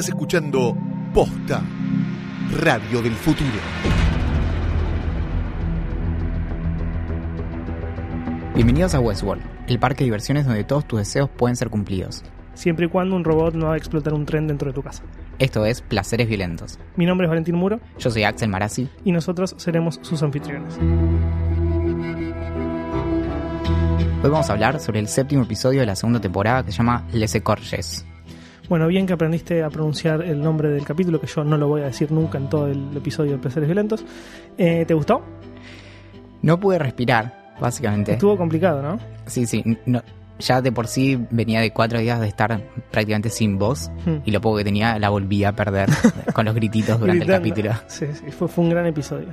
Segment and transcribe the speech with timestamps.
[0.00, 0.74] Estás escuchando
[1.12, 1.62] Posta,
[2.58, 3.50] Radio del Futuro.
[8.54, 12.22] Bienvenidos a Westworld, el parque de diversiones donde todos tus deseos pueden ser cumplidos.
[12.54, 15.02] Siempre y cuando un robot no haga explotar un tren dentro de tu casa.
[15.38, 16.78] Esto es Placeres Violentos.
[16.96, 18.88] Mi nombre es Valentín Muro Yo soy Axel Marazzi.
[19.04, 20.78] y nosotros seremos sus anfitriones.
[24.22, 27.06] Hoy vamos a hablar sobre el séptimo episodio de la segunda temporada que se llama
[27.12, 28.06] Les Ecorges.
[28.70, 31.82] Bueno, bien que aprendiste a pronunciar el nombre del capítulo, que yo no lo voy
[31.82, 34.04] a decir nunca en todo el episodio de Placeres Violentos.
[34.56, 35.22] Eh, ¿Te gustó?
[36.42, 38.12] No pude respirar, básicamente.
[38.12, 38.98] Estuvo complicado, ¿no?
[39.26, 39.62] Sí, sí.
[39.86, 40.02] no-
[40.38, 44.22] ya de por sí venía de cuatro días de estar prácticamente sin voz Hmm.
[44.24, 45.90] y lo poco que tenía la volví a perder
[46.32, 47.44] con los grititos durante Gritando.
[47.46, 47.74] el capítulo.
[47.88, 49.26] Sí, sí, fue, fue un gran episodio.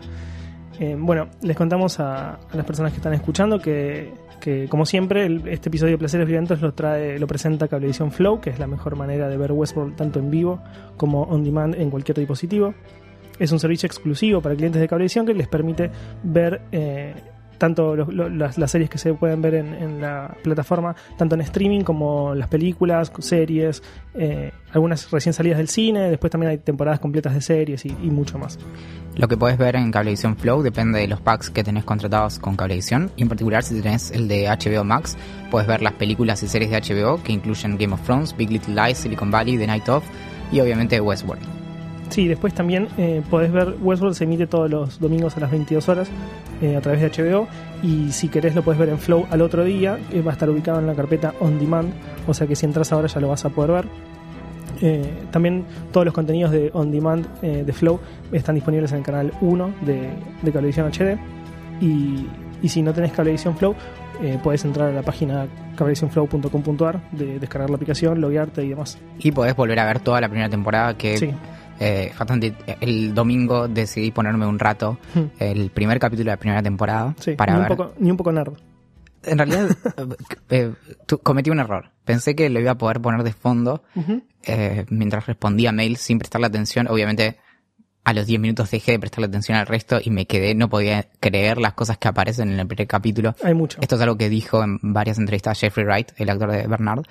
[0.79, 5.69] Eh, bueno, les contamos a, las personas que están escuchando que, que, como siempre, este
[5.69, 9.27] episodio de Placeres Violentos lo trae, lo presenta Cablevisión Flow, que es la mejor manera
[9.27, 10.61] de ver Westworld tanto en vivo
[10.95, 12.73] como on demand en cualquier dispositivo.
[13.39, 15.91] Es un servicio exclusivo para clientes de Cablevisión que les permite
[16.23, 17.13] ver eh,
[17.57, 21.41] tanto los- lo- las, series que se pueden ver en, en la plataforma, tanto en
[21.41, 23.81] streaming como las películas, series,
[24.15, 28.09] eh, algunas recién salidas del cine, después también hay temporadas completas de series y, y
[28.09, 28.57] mucho más.
[29.15, 32.55] Lo que puedes ver en Cablevisión Flow depende de los packs que tenés contratados con
[32.55, 33.09] Cablevisión.
[33.15, 35.17] Y en particular, si tenés el de HBO Max,
[35.49, 38.75] puedes ver las películas y series de HBO que incluyen Game of Thrones, Big Little
[38.75, 40.03] Lies, Silicon Valley, The Night Of
[40.51, 41.56] y obviamente Westworld.
[42.09, 45.89] Sí, después también eh, podés ver Westworld, se emite todos los domingos a las 22
[45.89, 46.09] horas
[46.61, 47.47] eh, a través de HBO
[47.83, 50.49] y si querés lo puedes ver en Flow al otro día, que va a estar
[50.49, 51.91] ubicado en la carpeta On Demand,
[52.25, 53.85] o sea que si entras ahora ya lo vas a poder ver.
[54.81, 57.99] Eh, también todos los contenidos de On Demand eh, de Flow
[58.31, 60.09] están disponibles en el canal 1 de,
[60.43, 61.17] de Cablevisión HD
[61.81, 62.27] y,
[62.61, 63.75] y si no tenés Cablevisión Flow
[64.21, 68.97] eh, puedes entrar a la página cablevisionflow.com.ar de descargar la aplicación, loguearte y demás.
[69.19, 71.31] Y podés volver a ver toda la primera temporada que Sí.
[71.79, 72.11] Eh,
[72.81, 75.25] el domingo decidí ponerme un rato Hmm.
[75.39, 77.71] el primer capítulo de la primera temporada Sí, para ni, ver.
[77.71, 78.53] un poco, ni un poco nerd.
[79.23, 79.69] En realidad
[80.49, 80.73] eh,
[81.23, 81.91] cometí un error.
[82.05, 83.83] Pensé que lo iba a poder poner de fondo
[84.43, 86.87] eh, mientras respondía mail sin prestarle atención.
[86.87, 87.37] Obviamente
[88.05, 91.09] a los 10 minutos dejé de prestarle atención al resto y me quedé, no podía
[91.19, 93.35] creer las cosas que aparecen en el primer capítulo.
[93.43, 93.79] Hay mucho.
[93.81, 97.03] Esto es algo que dijo en varias entrevistas Jeffrey Wright, el actor de Bernard.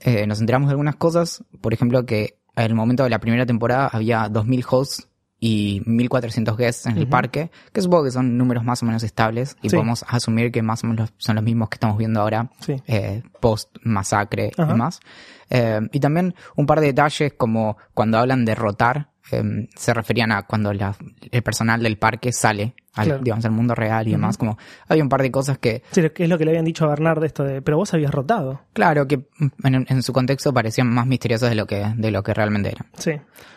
[0.00, 3.88] Eh, nos enteramos de algunas cosas, por ejemplo que el momento de la primera temporada
[3.92, 5.08] había 2.000 hosts
[5.38, 9.56] y 1.400 guests en el parque, que supongo que son números más o menos estables
[9.60, 9.76] y Sí.
[9.76, 12.82] podemos asumir que más o menos son los mismos que estamos viendo ahora Sí.
[12.86, 15.00] eh, post masacre y demás.
[15.50, 20.30] Eh, y también un par de detalles como cuando hablan de rotar, eh, se referían
[20.32, 20.96] a cuando la-
[21.30, 23.22] el personal del parque sale al, Claro.
[23.22, 24.38] digamos, al mundo real y demás.
[24.38, 24.56] Como
[24.88, 26.88] hay un par de cosas que, Sí, que es lo que le habían dicho a
[26.88, 28.62] Bernard de esto de, pero vos habías rotado.
[28.72, 29.26] claro, que
[29.64, 32.86] en, en su contexto parecían más misteriosas de lo que, de lo que realmente eran.
[32.96, 33.12] Sí.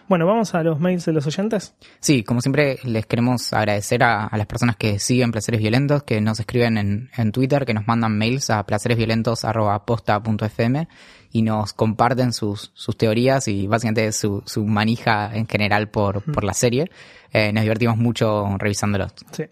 [0.09, 1.75] Bueno, vamos a los mails de los oyentes.
[1.99, 6.19] Sí, como siempre les queremos agradecer a, a las personas que siguen Placeres Violentos, que
[6.19, 10.87] nos escriben en, en Twitter, que nos mandan mails a placeresviolentos.posta.fm
[11.31, 16.43] y nos comparten sus, sus teorías y básicamente su, su manija en general por, por
[16.43, 16.89] la serie.
[17.31, 19.13] Eh, nos divertimos mucho revisándolos.
[19.31, 19.43] Sí.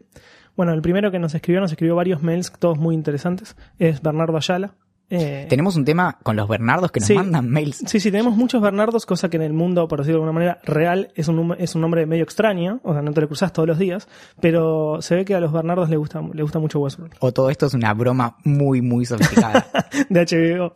[0.56, 4.36] Bueno, el primero que nos escribió, nos escribió varios mails, todos muy interesantes, es Bernardo
[4.38, 4.74] Ayala.
[5.10, 7.14] Eh, Tenemos un tema con los Bernardos que nos Sí.
[7.14, 7.82] mandan mails.
[7.86, 10.60] Sí, sí, tenemos muchos Bernardos, cosa que en el mundo, por decirlo de alguna manera,
[10.66, 13.68] real es un, es un nombre medio extraño, o sea, no te lo cruzas todos
[13.70, 14.10] los días,
[14.42, 17.16] pero se ve que a los Bernardos les gusta, les gusta mucho Westworld.
[17.20, 19.68] O todo esto es una broma muy, muy sofisticada.
[20.10, 20.74] de HBO.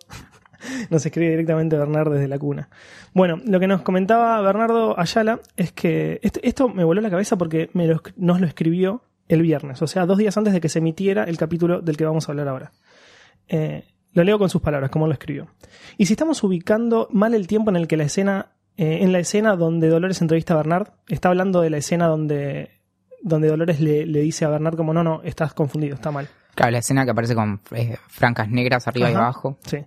[0.90, 2.70] Nos escribe directamente Bernardo desde la cuna.
[3.14, 7.38] Bueno, lo que nos comentaba Bernardo Ayala es que este- esto me voló la cabeza
[7.38, 10.68] porque me lo nos lo escribió el viernes, o sea, dos días antes de que
[10.70, 12.72] se emitiera el capítulo del que vamos a hablar ahora.
[13.48, 15.48] Eh, lo leo con sus palabras, como lo escribió.
[15.98, 19.20] Y si estamos ubicando mal el tiempo en el que la escena, eh, en la
[19.20, 22.72] escena donde Dolores entrevista a Bernard, está hablando de la escena donde,
[23.22, 26.28] donde Dolores le, le dice a Bernard como no, no, estás confundido, está mal.
[26.56, 29.58] claro, la escena que aparece con eh, francas negras arriba y abajo.
[29.66, 29.78] Sí.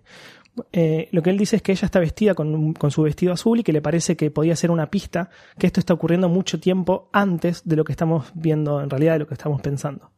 [0.73, 3.63] Eh, lo que él dice es que ella está vestida con, su vestido azul y
[3.65, 7.63] que le parece que podía ser una pista, que esto está ocurriendo mucho tiempo antes
[7.65, 10.13] de lo que estamos viendo, en realidad de lo que estamos pensando.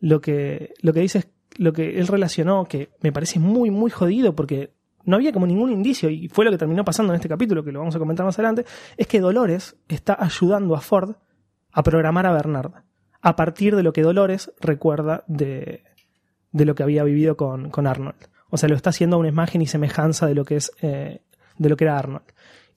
[0.00, 1.28] Lo que, lo que dice es,
[1.58, 4.74] lo que él relacionó, que me parece muy, muy jodido porque
[5.04, 7.70] no había como ningún indicio, y fue lo que terminó pasando en este capítulo, que
[7.70, 8.64] lo vamos a comentar más adelante,
[8.96, 11.14] es que Dolores está ayudando a Ford
[11.72, 12.72] a programar a Bernard,
[13.20, 15.84] a partir de lo que Dolores recuerda de,
[16.50, 18.16] de lo que había vivido con, con Arnold.
[18.50, 21.20] O sea, lo está haciendo a una imagen y semejanza de lo que es eh,
[21.58, 22.24] de lo que era Arnold.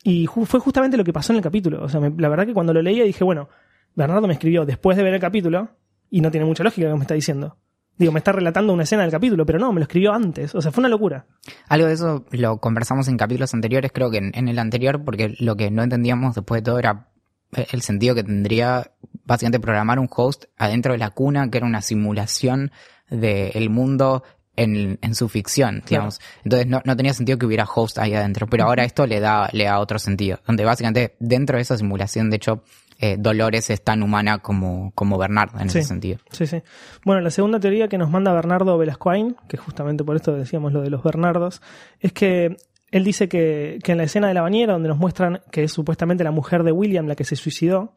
[0.03, 1.83] Y fue justamente lo que pasó en el capítulo.
[1.83, 3.49] O sea, me- la verdad que cuando lo leía dije, bueno,
[3.95, 5.69] Bernardo me escribió después de ver el capítulo,
[6.09, 7.57] y no tiene mucha lógica lo que me está diciendo.
[7.97, 10.55] Digo, me está relatando una escena del capítulo, pero no, me lo escribió antes.
[10.55, 11.25] O sea, fue una locura.
[11.67, 15.35] Algo de eso lo conversamos en capítulos anteriores, creo que en, en el anterior, porque
[15.39, 17.09] lo que no entendíamos después de todo era
[17.57, 18.91] eh, el sentido que tendría
[19.25, 22.71] básicamente programar un host adentro de la cuna, que era una simulación
[23.09, 24.23] del mundo
[24.59, 26.19] en, en, su ficción, digamos.
[26.43, 29.49] Entonces no, no, tenía sentido que hubiera host ahí adentro, pero ahora esto le da,
[29.53, 32.63] le da otro sentido, donde básicamente dentro de esa simulación, de hecho,
[32.99, 36.19] eh, Dolores es tan humana como, como Bernardo en ese sentido.
[36.31, 36.61] Sí, sí.
[37.05, 40.81] Bueno, la segunda teoría que nos manda Bernardo Velascoain, que justamente por esto decíamos lo
[40.81, 41.61] de los Bernardos,
[42.01, 42.57] es que
[42.91, 45.71] él dice que, que en la escena de la bañera, donde nos muestran que es
[45.71, 47.93] supuestamente la mujer de William la que se suicidó,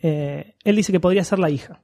[0.00, 1.80] eh, él dice que podría ser la hija.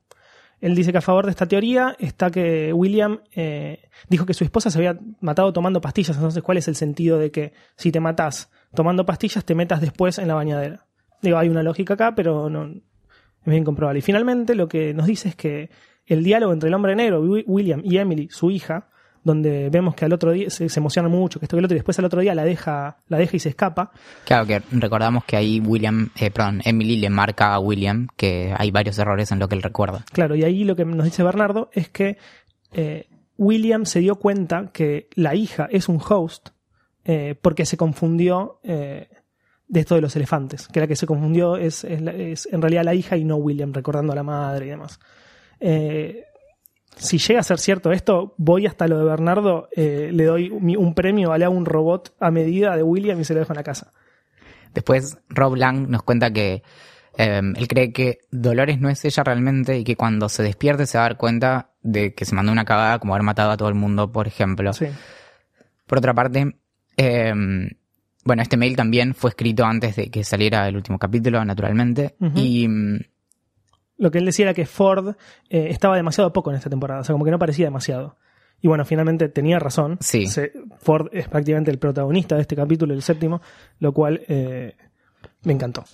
[0.61, 4.45] Él dice que a favor de esta teoría está que William eh, dijo que su
[4.45, 6.17] esposa se había matado tomando pastillas.
[6.17, 10.19] Entonces, ¿cuál es el sentido de que si te matas tomando pastillas, te metas después
[10.19, 10.87] en la bañadera?
[11.23, 14.01] Digo, hay una lógica acá, pero no es bien comprobable.
[14.01, 15.71] Y finalmente lo que nos dice es que
[16.07, 18.90] el diálogo entre el hombre negro, William, y Emily, su hija,
[19.23, 21.79] donde vemos que al otro día se, emociona mucho, que esto que el otro, y
[21.79, 23.93] después al otro día la deja, la deja y se escapa.
[24.25, 28.71] Claro que recordamos que ahí William, eh, perdón, Emily le marca a William que hay
[28.71, 30.05] varios errores en lo que él recuerda.
[30.13, 32.17] Claro, y ahí lo que nos dice Bernardo es que
[32.73, 36.51] eh, William se dio cuenta que la hija es un host
[37.05, 41.85] eh, porque se confundió de esto de los elefantes, que la que se confundió es,
[41.85, 44.99] es, en realidad la hija y no William, recordando a la madre y demás.
[45.61, 46.25] Eh,
[47.01, 50.95] si llega a ser cierto esto, voy hasta lo de Bernardo, eh, le doy un
[50.95, 53.63] premio, le hago un robot a medida de William y se lo dejo en la
[53.63, 53.93] casa.
[54.75, 56.63] Después Rob Lang nos cuenta que
[57.17, 60.99] eh, él cree que Dolores no es ella realmente y que cuando se despierte se
[60.99, 63.69] va a dar cuenta de que se mandó una cagada como haber matado a todo
[63.69, 64.73] el mundo, por ejemplo.
[64.73, 64.87] Sí.
[65.87, 66.57] Por otra parte,
[66.97, 67.33] eh,
[68.25, 72.15] bueno, este mail también fue escrito antes de que saliera el último capítulo, naturalmente.
[72.37, 72.69] Y.
[74.01, 75.11] Lo que él decía era que Ford
[75.51, 78.17] eh, estaba demasiado poco en esta temporada, o sea, como que no parecía demasiado.
[78.63, 79.99] Y bueno, finalmente tenía razón.
[80.01, 80.27] Sí.
[80.79, 83.43] Ford es prácticamente el protagonista de este capítulo, el séptimo,
[83.79, 84.75] lo cual eh,
[85.43, 85.85] me encantó.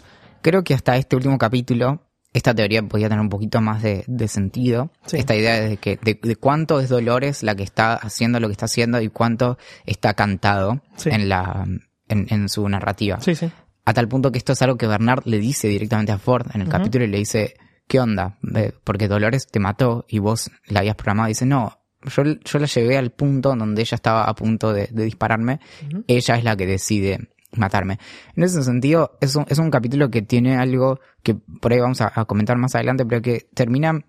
[0.41, 2.01] Creo que hasta este último capítulo
[2.33, 4.91] esta teoría podía tener un poquito más de, sentido.
[5.11, 8.67] Esta idea de que de, cuánto es Dolores la que está haciendo lo que está
[8.67, 11.67] haciendo y cuánto está cantado en la
[12.09, 13.21] en, su narrativa.
[13.21, 13.51] Sí, sí.
[13.85, 16.61] A tal punto que esto es algo que Bernard le dice directamente a Ford en
[16.61, 17.55] el capítulo y le dice,
[17.87, 18.39] ¿qué onda?
[18.85, 21.29] Porque Dolores te mató y vos la habías programado.
[21.29, 24.89] Y dice, no, yo, yo la llevé al punto donde ella estaba a punto de,
[24.93, 25.61] dispararme.
[26.07, 27.99] Ella es la que decide matarme.
[28.35, 32.01] En ese sentido, es un, es un capítulo que tiene algo que por ahí vamos
[32.01, 34.05] a, comentar más adelante, pero que termina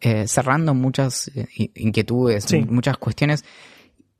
[0.00, 3.44] eh, cerrando muchas eh, inquietudes, muchas cuestiones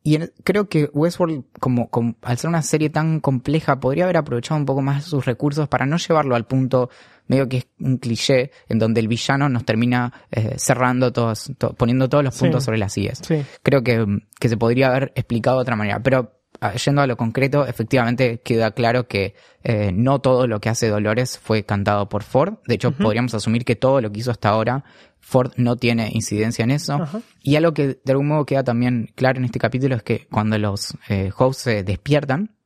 [0.05, 1.89] y creo que Westworld, como,
[2.23, 5.87] al ser una serie tan compleja, podría haber aprovechado un poco más sus recursos para
[5.87, 6.91] no llevarlo al punto
[7.27, 12.09] medio que es un cliché en donde el villano nos termina eh, cerrando todos, poniendo
[12.09, 13.23] todos los puntos sobre las sillas.
[13.63, 14.05] Creo que,
[14.39, 16.01] que se podría haber explicado de otra manera.
[16.03, 19.35] Pero ah, yendo a lo concreto, efectivamente queda claro que
[19.65, 22.55] eh, no todo lo que hace Dolores fue cantado por Ford.
[22.67, 24.85] De hecho, podríamos asumir que todo lo que hizo hasta ahora
[25.23, 26.99] Ford no tiene incidencia en eso.
[27.41, 30.59] Y algo que de algún modo queda también claro en este capítulo es que cuando
[30.59, 32.57] los eh, hosts se despiertan,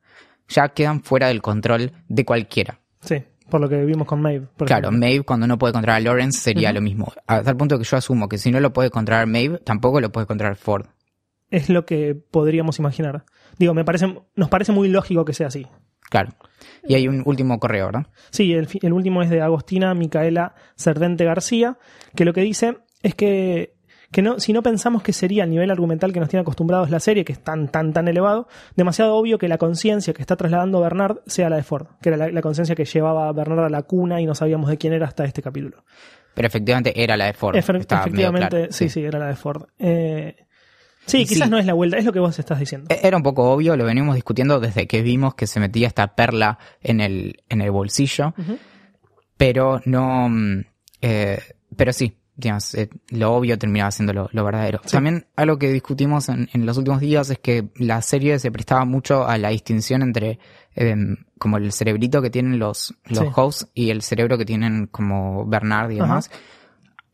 [0.49, 2.79] ya quedan fuera del control de cualquiera.
[3.01, 4.47] Sí, por lo que vimos con Maeve.
[4.65, 7.11] claro, Maeve cuando no puede controlar a Lawrence sería lo mismo.
[7.27, 10.11] A tal punto que yo asumo que si no lo puede controlar Maeve, tampoco lo
[10.11, 10.85] puede controlar Ford.
[11.49, 13.23] Es lo que podríamos imaginar.
[13.57, 15.65] Digo, me parece, nos parece muy lógico que sea así.
[16.09, 16.33] Claro.
[16.87, 18.07] Y hay un último correo, ¿verdad?
[18.31, 21.77] Sí, el, el último es de Agostina Micaela Cerdente García,
[22.15, 23.76] que lo que dice es que
[24.11, 26.99] que no, si no pensamos que sería el nivel argumental que nos tiene acostumbrados la
[26.99, 30.79] serie, que es tan, tan, tan elevado, demasiado obvio que la conciencia que está trasladando
[30.81, 33.83] Bernard sea la de Ford, que era la, conciencia que llevaba a Bernard a la
[33.83, 35.83] cuna y no sabíamos de quién era hasta este capítulo.
[36.33, 37.55] Pero efectivamente era la de Ford.
[37.55, 39.63] efectivamente, sí, sí, era la de Ford.
[39.77, 40.35] Eh,
[41.07, 42.87] Sí, quizás no es la vuelta, es lo que vos estás diciendo.
[42.89, 46.15] E-, era un poco obvio, lo venimos discutiendo desde que vimos que se metía esta
[46.15, 48.33] perla en el, en el bolsillo,
[49.37, 50.65] pero no, mm,
[51.01, 51.39] eh,
[51.77, 54.79] pero sí, digamos, eh, lo obvio terminaba siendo lo, verdadero.
[54.89, 59.27] También algo que discutimos en, los últimos días es que la serie se prestaba mucho
[59.27, 60.39] a la distinción entre
[60.75, 65.45] em, como el cerebrito que tienen los, los hosts y el cerebro que tienen como
[65.47, 66.29] Bernard y demás.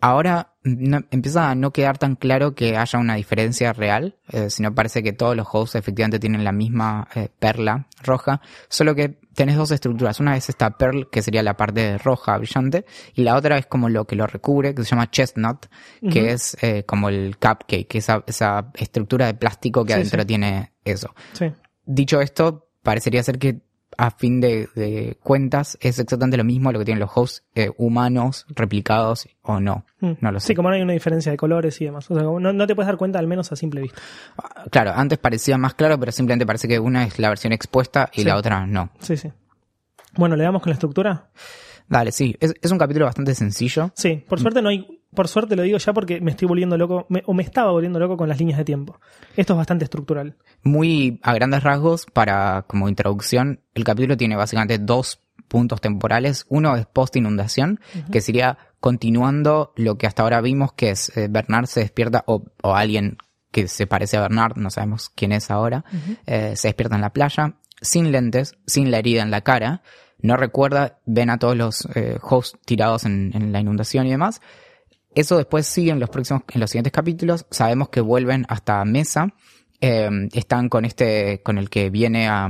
[0.01, 5.01] Ahora empieza a no quedar tan claro que haya una diferencia real, eh, sino parece
[5.01, 9.71] que todos los hosts efectivamente tienen la misma eh, perla roja, solo que tenés dos
[9.71, 10.19] estructuras.
[10.19, 13.89] Una es esta pearl, que sería la parte roja brillante, y la otra es como
[13.89, 15.65] lo que lo recubre, que se llama chestnut,
[16.11, 21.13] que es eh, como el cupcake, esa, esa estructura de plástico que adentro tiene eso.
[21.85, 23.61] Dicho esto, parecería ser que
[23.97, 27.71] a fin de, de cuentas es exactamente lo mismo lo que tienen los hosts eh,
[27.77, 29.85] humanos, replicados o no.
[29.99, 30.11] Mm.
[30.21, 30.47] No lo sé.
[30.47, 32.09] Sí, como no hay una diferencia de colores y demás.
[32.09, 34.01] O sea, no, no te puedes dar cuenta al menos a simple vista.
[34.37, 38.09] Ah, Claro, antes parecía más claro, pero simplemente parece que una es la versión expuesta
[38.13, 38.27] y Sí.
[38.27, 38.89] la otra no.
[38.99, 39.31] Sí, sí.
[40.15, 41.29] Bueno, ¿le damos con la estructura?
[41.89, 43.91] Dale, sí, es, es un capítulo bastante sencillo.
[43.95, 45.01] Sí, por suerte no hay.
[45.15, 47.99] Por suerte lo digo ya porque me estoy volviendo loco, me- o me estaba volviendo
[47.99, 48.99] loco con las líneas de tiempo.
[49.35, 50.35] Esto es bastante estructural.
[50.63, 56.45] Muy a grandes rasgos, para como introducción, el capítulo tiene básicamente dos puntos temporales.
[56.49, 57.79] Uno es post-inundación,
[58.11, 62.43] que sería continuando lo que hasta ahora vimos, que es eh, Bernard se despierta, o,
[62.61, 63.17] o alguien
[63.51, 65.83] que se parece a Bernard, no sabemos quién es ahora,
[66.25, 69.83] eh, se despierta en la playa, sin lentes, sin la herida en la cara,
[70.19, 74.41] no recuerda, ven a todos los eh, hosts tirados en, en la inundación y demás.
[75.15, 77.45] Eso después sigue en los próximos, en los siguientes capítulos.
[77.51, 79.33] Sabemos que vuelven hasta Mesa.
[79.81, 82.47] Eh, están con este, con el que viene a,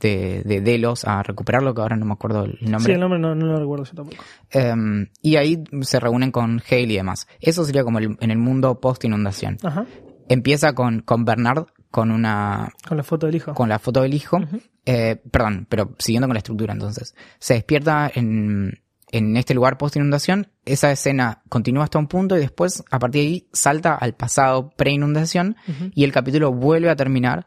[0.00, 2.94] de, de Delos a recuperarlo, que ahora no me acuerdo el Sí, nombre.
[2.94, 4.22] el nombre no, no lo recuerdo yo tampoco.
[4.52, 4.74] Eh,
[5.20, 7.28] y ahí se reúnen con Hale y demás.
[7.40, 9.58] Eso sería como el- en el mundo post inundación.
[9.62, 9.84] Ajá.
[10.28, 13.52] Empieza con, con Bernard, con una, Con la foto del hijo.
[13.54, 14.38] con la foto del hijo.
[14.86, 17.14] Eh, perdón, pero siguiendo con la estructura entonces.
[17.38, 18.80] Se despierta en,
[19.12, 20.48] en este lugar post inundación.
[20.64, 24.70] Esa escena continúa hasta un punto y después, a partir de ahí, salta al pasado
[24.70, 25.56] pre inundación
[25.94, 27.46] y el capítulo vuelve a terminar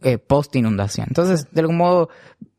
[0.00, 1.06] eh, post inundación.
[1.10, 2.08] Entonces, de algún modo,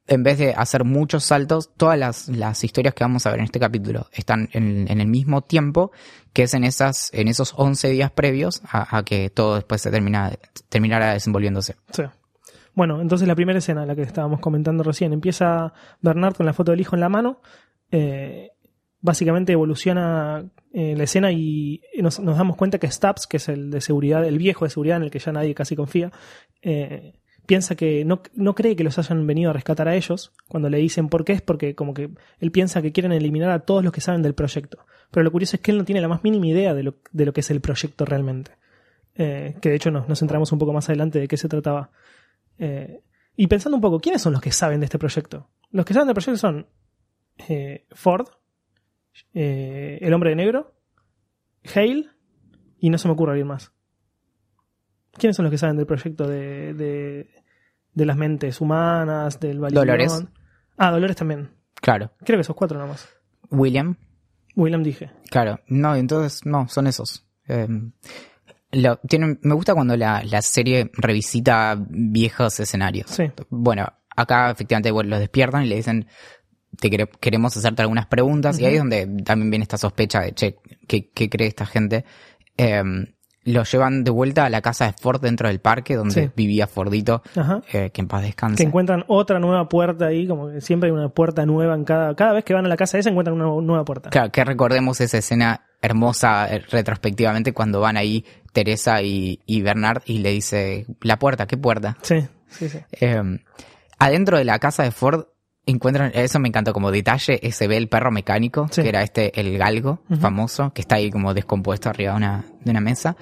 [0.07, 3.45] en vez de hacer muchos saltos, todas las, las historias que vamos a ver en
[3.45, 5.91] este capítulo están en, en el mismo tiempo,
[6.33, 9.91] que es en esas, en esos 11 días previos a, a que todo después se
[9.91, 10.33] termina,
[10.69, 11.75] terminara desenvolviéndose.
[11.91, 12.03] Sí.
[12.75, 16.71] Bueno, entonces la primera escena, la que estábamos comentando recién, empieza Bernard con la foto
[16.71, 17.39] del hijo en la mano.
[17.95, 18.49] Eh,
[19.01, 23.81] básicamente evoluciona eh, la escena y nos, damos cuenta que Stubbs, que es el de
[23.81, 26.11] seguridad, el viejo de seguridad en el que ya nadie casi confía,
[26.63, 27.13] eh,
[27.45, 30.31] piensa que no, no cree que los hayan venido a rescatar a ellos.
[30.47, 32.09] Cuando le dicen por qué es porque como que
[32.39, 34.79] él piensa que quieren eliminar a todos los que saben del proyecto.
[35.11, 37.25] Pero lo curioso es que él no tiene la más mínima idea de lo, de
[37.27, 38.53] lo que es el proyecto realmente.
[39.15, 41.91] Que de hecho nos, nos centramos un poco más adelante de qué se trataba.
[43.35, 45.49] Y pensando un poco, ¿quiénes son los que saben de este proyecto?
[45.69, 46.65] Los que saben del proyecto son
[47.49, 48.27] eh, Ford,
[49.33, 50.75] eh, el hombre de negro,
[51.75, 52.07] Hale
[52.79, 53.71] y no se me ocurre alguien más.
[55.13, 57.29] ¿Quiénes son los que saben del proyecto de, de,
[57.93, 59.85] de las mentes humanas, del Validión?
[59.85, 60.25] Dolores.
[60.77, 61.51] Ah, Dolores también.
[61.75, 62.11] Claro.
[62.23, 63.07] Creo que esos cuatro nomás.
[63.51, 63.95] William,
[64.55, 65.11] William dije.
[65.29, 65.59] claro.
[65.67, 67.27] No, entonces, no, son esos.
[67.47, 67.67] Eh,
[68.71, 73.11] lo- tienen, me gusta cuando la, la serie revisita viejos escenarios.
[73.11, 73.25] Sí.
[73.49, 76.07] Bueno, acá efectivamente bueno, los despiertan y le dicen,
[76.79, 78.59] te quere- queremos hacerte algunas preguntas.
[78.59, 82.05] Y ahí es donde también viene esta sospecha de, che, ¿qué, qué cree esta gente?
[82.57, 82.81] Eh,
[83.45, 86.31] lo llevan de vuelta a la casa de Ford dentro del parque donde Sí.
[86.33, 87.23] vivía Fordito,
[87.73, 88.63] eh, que en paz Que descanse.
[88.63, 92.15] encuentran otra nueva puerta ahí, como que siempre hay una puerta nueva en cada.
[92.15, 94.11] Cada vez que van a la casa esa encuentran una nueva puerta.
[94.11, 100.03] Claro, que recordemos esa escena hermosa eh, retrospectivamente cuando van ahí Teresa y, y Bernard
[100.05, 101.97] y le dice, la puerta, ¿qué puerta?
[102.01, 102.79] Sí, sí, sí.
[103.01, 103.21] Eh,
[103.99, 105.25] adentro de la casa de Ford
[105.65, 108.81] encuentran, eso me encantó como detalle, se ve el perro mecánico, Sí.
[108.81, 112.71] que era este, el galgo famoso, que está ahí como descompuesto arriba de una, de
[112.71, 113.15] una mesa.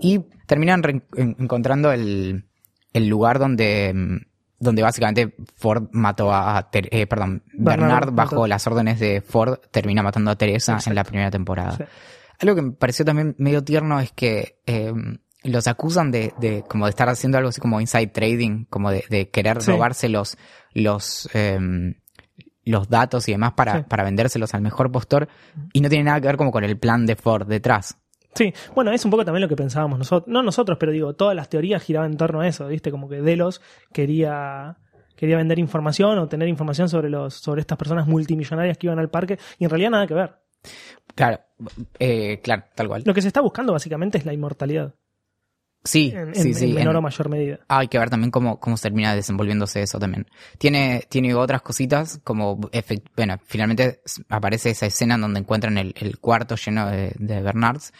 [0.00, 0.82] Y terminan
[1.16, 2.44] encontrando el,
[2.92, 4.16] el lugar donde, mm,
[4.60, 8.46] donde básicamente Ford mató a, Ter- eh, perdón, Bernard Bernard, bajo mató.
[8.46, 11.76] las órdenes de Ford termina matando a Teresa en la primera temporada.
[11.76, 11.84] Sí.
[12.40, 14.92] Algo que me pareció también medio tierno es que eh,
[15.48, 19.04] los acusan de, de como de estar haciendo algo así como inside trading, como de,
[19.10, 19.70] de querer Sí.
[19.70, 20.36] robarse los,
[20.74, 21.58] los, eh,
[22.64, 23.84] los datos y demás para, Sí.
[23.88, 25.28] para vendérselos al mejor postor
[25.72, 27.96] y no tiene nada que ver como con el plan de Ford detrás.
[28.34, 31.34] Sí, bueno, es un poco también lo que pensábamos nosotros, no nosotros, pero digo, todas
[31.34, 32.90] las teorías giraban en torno a eso, ¿viste?
[32.90, 33.60] Como que Delos
[33.92, 34.76] quería
[35.16, 39.10] quería vender información o tener información sobre los sobre estas personas multimillonarias que iban al
[39.10, 40.34] parque y en realidad nada que ver.
[41.16, 41.40] Claro,
[41.98, 43.02] eh, claro, tal cual.
[43.04, 44.94] Lo que se está buscando básicamente es la inmortalidad
[45.88, 46.64] Sí, en, sí, en- sí.
[46.66, 47.58] en menor en- o mayor medida.
[47.68, 50.26] Ah, hay que ver también cómo, cómo se termina desenvolviéndose eso también.
[50.58, 55.94] Tiene, tiene otras cositas, como, efect- bueno, finalmente aparece esa escena en donde encuentran el,
[55.98, 57.92] el cuarto lleno de, de Bernards.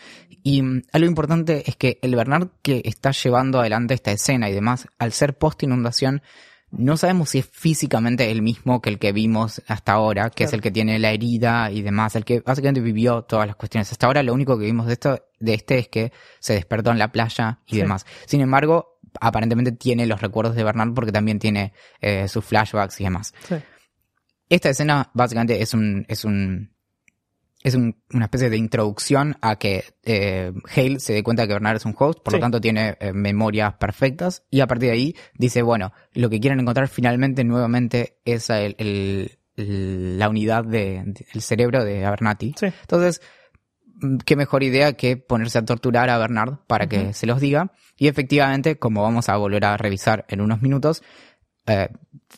[0.42, 4.52] Y mm, algo importante es que el Bernard que está llevando adelante esta escena y
[4.52, 6.22] demás, al ser post inundación,
[6.70, 10.52] no sabemos si es físicamente el mismo que el que vimos hasta ahora, que es
[10.52, 13.90] el que tiene la herida y demás, el que básicamente vivió todas las cuestiones.
[13.90, 16.98] Hasta ahora lo único que vimos de esto, de este es que se despertó en
[16.98, 17.80] la playa y Sí.
[17.80, 18.04] demás.
[18.26, 23.04] Sin embargo, aparentemente tiene los recuerdos de Bernard porque también tiene eh, sus flashbacks y
[23.04, 23.32] demás.
[23.48, 23.56] Sí.
[24.50, 26.74] Esta escena básicamente es un, es un,
[27.62, 31.76] es un- una especie de introducción a que eh, Hale se dé cuenta que Bernard
[31.76, 32.36] es un host, por Sí.
[32.38, 36.40] lo tanto tiene eh, memorias perfectas, y a partir de ahí dice, bueno, lo que
[36.40, 42.54] quieren encontrar finalmente nuevamente es el- el- el- la unidad del cerebro de Abernathy.
[42.56, 42.66] Sí.
[42.66, 43.20] Entonces,
[44.00, 47.72] mm, qué mejor idea que ponerse a torturar a Bernard para que se los diga.
[47.96, 51.02] Y efectivamente, como vamos a volver a revisar en unos minutos,
[51.68, 51.88] eh,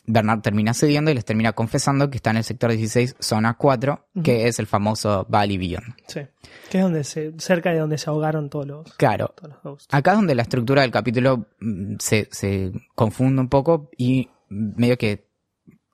[0.05, 4.07] Bernard termina cediendo y les termina confesando que está en el sector 16, zona 4,
[4.15, 4.23] Ujú.
[4.23, 5.95] que es el famoso Valley Beyond.
[6.07, 6.21] Sí.
[6.69, 9.87] Que es donde se, cerca de donde se ahogaron todos los, Claro, todos los ghosts.
[9.93, 14.97] acá es donde la estructura del capítulo mm, se, se confunde un poco y medio
[14.97, 15.27] que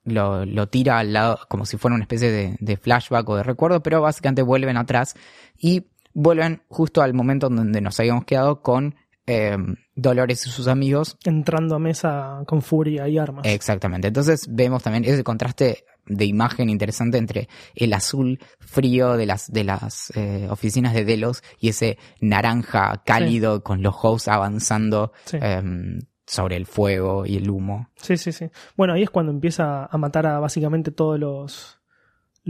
[0.04, 3.42] lo, lo tira al lado como si fuera una especie de, de flashback o de
[3.42, 5.14] recuerdo, pero básicamente vuelven atrás
[5.56, 8.94] y vuelven justo al momento donde nos habíamos quedado con
[9.28, 9.56] eh,
[9.94, 11.16] Dolores y sus amigos.
[11.24, 13.44] Entrando a mesa con furia y armas.
[13.46, 14.08] Exactamente.
[14.08, 19.64] Entonces vemos también ese contraste de imagen interesante entre el azul frío de las, de
[19.64, 25.36] las eh, oficinas de Delos y ese naranja cálido con los hosts avanzando Sí.
[25.40, 27.88] em, sobre el fuego y el humo.
[27.96, 28.50] Sí, sí, sí.
[28.76, 31.77] Bueno, ahí es cuando empieza a matar a básicamente todos los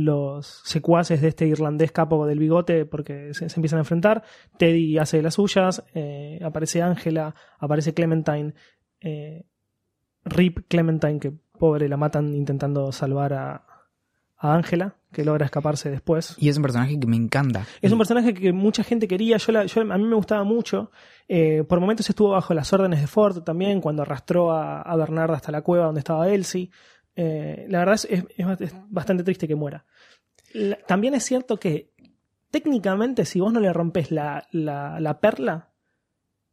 [0.00, 4.22] los secuaces de este irlandés capo del bigote porque se, se empiezan a enfrentar.
[4.56, 8.54] Teddy hace de las suyas, eh, aparece Ángela, aparece Clementine,
[9.00, 9.44] eh,
[10.24, 13.64] Rip Clementine, que pobre la matan intentando salvar a
[14.36, 16.36] Ángela, que logra escaparse después.
[16.38, 17.66] Y es un personaje que me encanta.
[17.82, 20.92] Es un personaje que mucha gente quería, yo, la- yo- a mí me gustaba mucho.
[21.26, 25.32] Eh, por momentos estuvo bajo las órdenes de Ford también, cuando arrastró a, a Bernard
[25.32, 26.70] hasta la cueva donde estaba Elsie.
[27.20, 29.84] Eh, la verdad es, es- es bast- es bastante triste que muera.
[30.52, 31.90] La- también es cierto que
[32.52, 35.70] técnicamente si vos no le rompes la, la, la perla,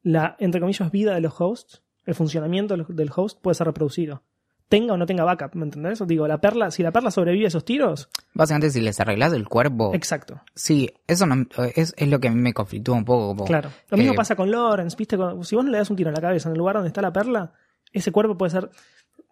[0.02, 4.24] la, entre comillas, vida de los hosts, el funcionamiento del, host puede ser reproducido.
[4.68, 6.02] Tenga o no tenga backup, ¿me entendés?
[6.08, 9.48] Digo, la perla, si la perla sobrevive a esos tiros, Básicamente, si les arreglas el
[9.48, 9.94] cuerpo.
[9.94, 10.42] exacto.
[10.56, 11.46] Sí, eso no,
[11.76, 13.28] es, es lo que a mí me conflictúa un poco.
[13.28, 13.70] Como, Claro.
[13.90, 15.18] Lo mismo pasa con Lawrence, ¿viste?
[15.18, 16.88] Con- Si vos no le das un tiro en la cabeza en el lugar donde
[16.88, 17.54] está la perla,
[17.94, 18.70] ese cuerpo puede ser.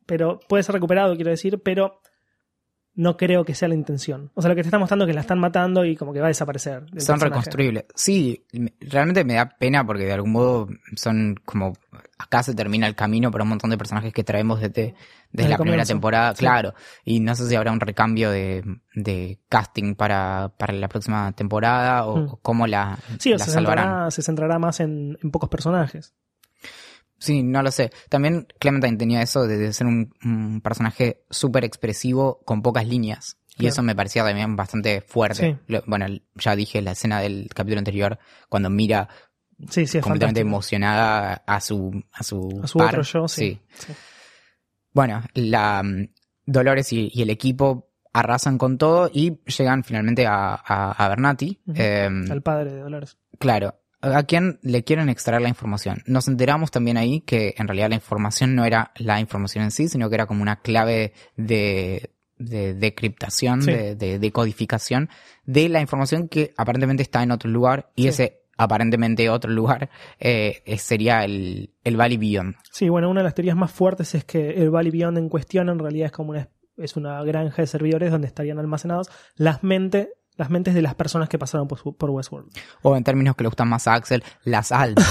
[0.06, 2.00] Pero puede ser recuperado, quiero decir, pero
[2.96, 4.30] no creo que sea la intención.
[4.36, 6.20] O sea, lo que te está mostrando es que la están matando y como que
[6.20, 6.82] va a desaparecer.
[6.82, 7.26] Son personaje.
[7.26, 7.86] reconstruibles.
[7.96, 11.74] Sí, me- realmente me da pena porque de algún modo son como.
[12.20, 14.96] Acá se termina el camino para un montón de personajes que traemos desde, desde
[15.32, 16.40] Desde la primera temporada, Sí.
[16.42, 16.76] claro.
[17.04, 18.64] Y no sé si habrá un recambio de,
[18.94, 22.38] de casting para, para la próxima temporada o, Mm.
[22.44, 23.86] cómo la, Sí, o la se salvarán.
[23.86, 26.14] centrará, se centrará más en, en pocos personajes.
[27.24, 27.90] Sí, no lo sé.
[28.10, 33.38] También Clementine tenía eso de, ser un, un personaje súper expresivo con pocas líneas.
[33.58, 35.60] Y eso me parecía también bastante fuerte.
[35.68, 35.78] Sí.
[35.86, 39.08] Bueno, ya dije la escena del capítulo anterior, cuando mira
[39.70, 40.48] Sí, sí, es completamente fantástico.
[40.50, 42.88] emocionada a su a su, A su par.
[42.90, 43.62] otro yo, sí.
[44.92, 46.08] Bueno, la mm,
[46.46, 51.60] Dolores y, y el equipo arrasan con todo y llegan finalmente a, a, a Bernati.
[51.74, 53.18] Em, Al padre de Dolores.
[53.40, 53.80] Claro.
[54.06, 56.04] ¿A quién le quieren extraer la información?
[56.06, 59.88] Nos enteramos también ahí que en realidad la información no era la información en sí,
[59.88, 63.72] sino que era como una clave de, de decriptación, Sí.
[63.72, 65.10] de, de decodificación
[65.46, 68.08] de la información que aparentemente está en otro lugar y Sí.
[68.10, 69.90] ese aparentemente otro lugar
[70.20, 72.56] eh, sería el, el Valley Beyond.
[72.72, 75.70] Sí, bueno, una de las teorías más fuertes es que el Valley Beyond en cuestión
[75.70, 80.10] en realidad es como una, es una granja de servidores donde estarían almacenados las mentes,
[80.38, 82.52] las mentes de las personas que pasaron por, por Westworld.
[82.82, 85.08] O en términos que le gustan más a Axel, las altas.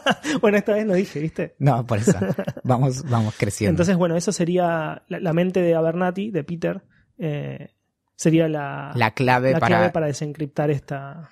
[0.40, 1.54] bueno, esta vez no dije, ¿viste?
[1.58, 2.18] no, por eso.
[2.64, 3.70] Vamos, vamos creciendo.
[3.70, 6.82] Entonces, bueno, eso sería la, la mente de Abernathy, de Peter,
[7.16, 7.74] eh,
[8.18, 11.30] sería la, la clave la para, clave para desencriptar esta...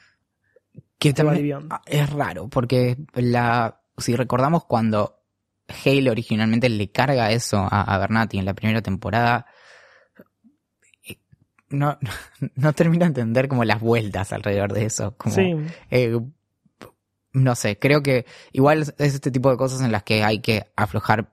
[0.99, 5.21] que este también ah, es raro porque la si recordamos cuando
[5.69, 9.47] Hale originalmente le carga eso a, a Bernati en la primera temporada
[11.71, 11.99] no,
[12.55, 15.55] no termino de entender como las vueltas alrededor de eso como Sí,
[15.91, 16.19] eh,
[17.33, 20.67] no sé creo que igual es este tipo de cosas en las que hay que
[20.77, 21.31] aflojar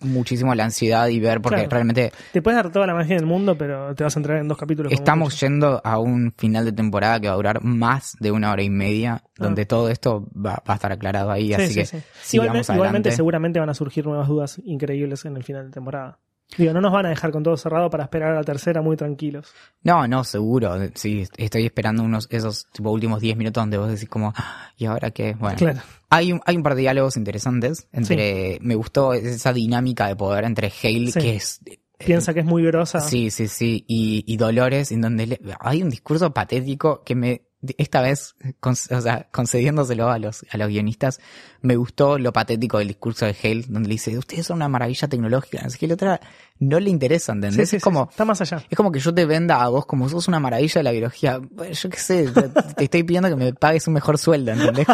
[0.00, 1.70] muchísimo la ansiedad y ver porque Claro.
[1.70, 4.46] realmente te puedes dar toda la magia del mundo, pero te vas a entrar en
[4.46, 4.92] dos capítulos.
[4.92, 5.46] Estamos mucho.
[5.46, 8.68] yendo a un final de temporada que va a durar más de una hora y
[8.68, 11.56] media, donde todo esto va, va a estar aclarado ahí, Ah.
[11.66, 15.44] Sí, así sí, que Igualmente, igualmente seguramente van a surgir nuevas dudas increíbles en el
[15.44, 16.18] final de temporada.
[16.56, 18.96] Digo, no nos van a dejar con todo cerrado para esperar a la tercera muy
[18.96, 19.52] tranquilos.
[19.82, 20.74] No, no, seguro.
[20.94, 24.86] Sí, estoy esperando unos esos tipo, últimos 10 minutos donde vos decís como, "Ah, ¿y
[24.86, 25.34] ahora qué?
[25.34, 25.80] Bueno, Claro.
[26.08, 27.88] hay, un, hay un par de diálogos interesantes.
[27.92, 31.20] entre Me gustó esa dinámica de poder entre Hale, Sí.
[31.20, 31.60] que es...
[31.66, 33.00] eh, Piensa que es muy grosa.
[33.00, 33.84] Sí, sí, sí.
[33.88, 37.45] Y, y Dolores, en donde le- hay un discurso patético que me
[37.78, 41.20] esta vez, o sea, concediéndoselo a los, a los guionistas,
[41.62, 45.62] me gustó lo patético del discurso de Hale, donde dice, ustedes son una maravilla tecnológica,
[45.64, 46.20] así que la otra
[46.58, 47.74] no le interesa, ¿entendés?
[47.74, 48.62] es como, está más allá.
[48.68, 51.40] Es como que yo te venda a vos como sos una maravilla de la biología.
[51.40, 54.86] yo qué sé, te, estoy pidiendo que me pagues un mejor sueldo, ¿entendés?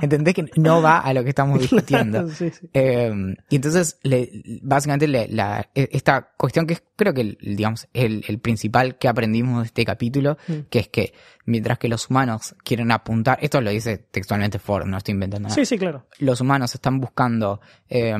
[0.00, 2.28] ¿Entendés que no va a lo que estamos discutiendo?
[2.72, 4.30] Em, y entonces, le,
[4.62, 9.62] básicamente, la, e, esta cuestión que es, creo que, digamos, el, el principal que aprendimos
[9.62, 10.54] de este capítulo, mm.
[10.70, 14.98] que es que mientras que los humanos quieren apuntar, esto lo dice textualmente Ford, no
[14.98, 15.54] estoy inventando nada.
[15.54, 16.06] Sí, sí, claro.
[16.18, 18.14] Los humanos están buscando eh,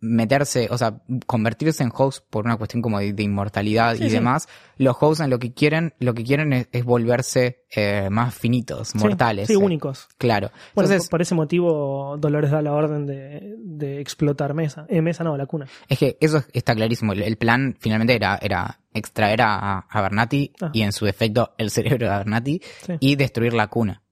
[0.00, 4.96] meterse, o sea, convertirse en hosts por una cuestión como de, inmortalidad y demás, los
[5.00, 9.48] hosts en lo que quieren, lo que quieren es, volverse eh, más finitos, mortales.
[9.48, 10.08] Sí, únicos.
[10.18, 10.50] Claro.
[10.74, 14.86] Bueno, Entonces, por ese motivo Dolores da la orden de, de explotar Mesa.
[14.88, 15.66] Eh, Mesa no, la cuna.
[15.88, 17.12] Es que eso está clarísimo.
[17.12, 20.70] El, plan finalmente era, era extraer a, a Bernati ah.
[20.72, 22.60] y en su defecto el cerebro de Bernati
[23.00, 24.02] y destruir la cuna.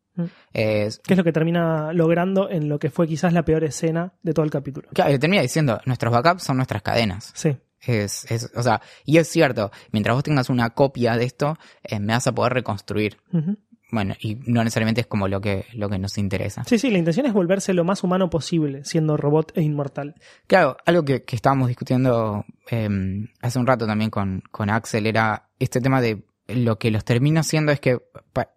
[0.53, 4.13] Es, ¿Qué es lo que termina logrando en lo que fue quizás la peor escena
[4.23, 4.89] de todo el capítulo?
[4.93, 7.33] Claro, termina diciendo, nuestros backups son nuestras cadenas.
[7.35, 7.57] Sí.
[7.81, 12.01] Es, es, o sea, y es cierto, mientras vos tengas una copia de esto, eh,
[12.01, 13.19] me vas a poder reconstruir.
[13.93, 16.65] Bueno, y no necesariamente es como lo que, lo que nos interesa.
[16.65, 20.17] Sí, sí, la intención es volverse lo más humano posible, siendo robot e inmortal.
[20.49, 25.51] Claro, algo que, que estábamos discutiendo em, hace un rato también con, con Axel era
[25.61, 27.99] este tema de lo que los termina haciendo es que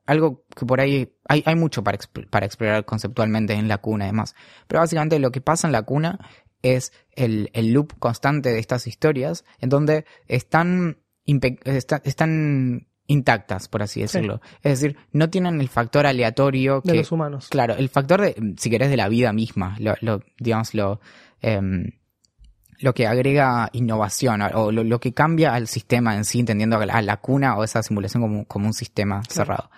[0.05, 1.97] algo que por ahí hay, hay mucho para,
[2.29, 4.35] para explorar conceptualmente en la cuna y demás.
[4.67, 6.19] Pero básicamente lo que pasa en la cuna
[6.61, 10.97] es el, el loop constante de estas historias en donde están,
[12.03, 14.39] están intactas, por así decirlo.
[14.61, 17.47] Es decir, no tienen el factor aleatorio de los humanos.
[17.49, 20.99] Claro, el factor de, si querés, de la vida misma, lo, lo digamos, lo,
[21.41, 21.91] em,
[22.79, 27.17] lo que agrega innovación o lo, que cambia al sistema en sí, entendiendo a la,
[27.17, 29.69] cuna o esa simulación como, como un sistema cerrado.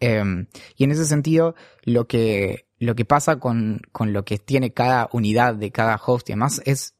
[0.00, 4.72] Em, y en ese sentido, lo que, lo que pasa con, con lo que tiene
[4.72, 6.94] cada unidad de cada host y demás es,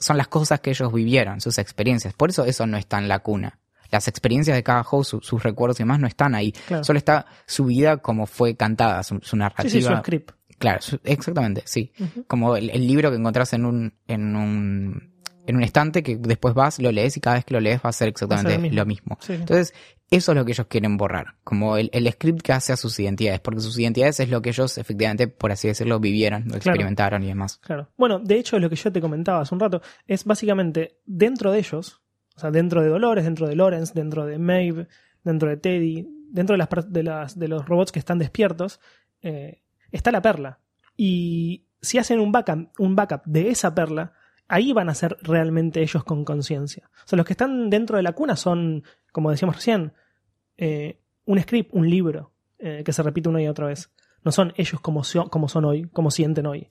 [0.00, 2.14] son las cosas que ellos vivieron, sus experiencias.
[2.14, 3.58] Por eso eso no está en la cuna.
[3.90, 6.52] Las experiencias de cada host, sus recuerdos y demás no están ahí.
[6.82, 9.70] Solo está su vida como fue cantada, su, narrativa.
[9.70, 10.32] Sí, su script.
[10.58, 11.92] Claro, exactamente, sí.
[12.26, 15.12] Como el, libro que encontrás en un, en un,
[15.46, 17.90] en un estante que después vas, lo lees y cada vez que lo lees va
[17.90, 19.18] a ser exactamente lo mismo.
[19.28, 19.72] Entonces,
[20.10, 22.98] eso es lo que ellos quieren borrar, como el, el, script que hace a sus
[22.98, 27.22] identidades, porque sus identidades es lo que ellos efectivamente, por así decirlo, vivieron, lo experimentaron
[27.22, 27.58] y demás.
[27.58, 27.90] Claro.
[27.96, 31.58] Bueno, de hecho, lo que yo te comentaba hace un rato es básicamente dentro de
[31.58, 32.00] ellos,
[32.34, 34.88] o sea, dentro de Dolores, dentro de Lawrence, dentro de Maeve,
[35.22, 38.80] dentro de Teddy, dentro de, las, de, las, de los robots que están despiertos,
[39.22, 40.58] eh, está la perla.
[40.96, 44.12] Y si hacen un backup, un backup de esa perla,
[44.48, 46.90] ahí van a ser realmente ellos con conciencia.
[47.04, 49.92] O sea, los que están dentro de la cuna son, como decíamos recién,
[50.56, 53.90] eh, un script, un libro eh, que se repite una y otra vez.
[54.24, 56.66] No son ellos como, como son hoy, como sienten hoy.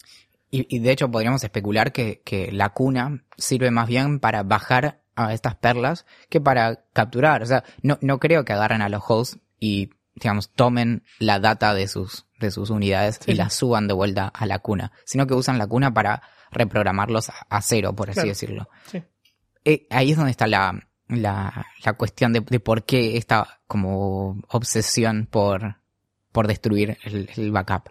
[0.49, 5.33] Y, de hecho podríamos especular que, que, la cuna sirve más bien para bajar a
[5.33, 7.43] estas perlas que para capturar.
[7.43, 11.73] O sea, no, no creo que agarren a los hosts y digamos, tomen la data
[11.73, 15.33] de sus, de sus unidades y la suban de vuelta a la cuna, sino que
[15.33, 18.69] usan la cuna para reprogramarlos a, cero, por así decirlo.
[19.63, 24.41] Eh, ahí es donde está la, la, la cuestión de, de, por qué esta como
[24.49, 25.75] obsesión por,
[26.31, 27.89] por destruir el, backup.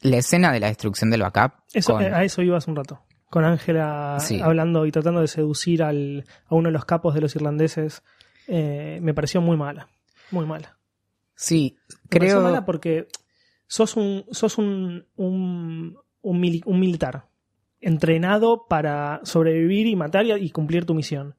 [0.00, 1.52] La escena de la destrucción del backup.
[1.72, 3.02] Eso, eh, A eso iba hace un rato.
[3.28, 7.36] Con Ángela hablando y tratando de seducir al, a uno de los capos de los
[7.36, 8.02] irlandeses.
[8.48, 9.88] Eh, me pareció muy mala.
[10.32, 10.79] Muy mala.
[11.40, 11.78] Sí,
[12.10, 12.42] creo.
[12.42, 13.08] mala porque
[13.66, 17.28] sos un, sos un, un, un, militar
[17.80, 21.34] entrenado para sobrevivir y matar y, cumplir tu misión.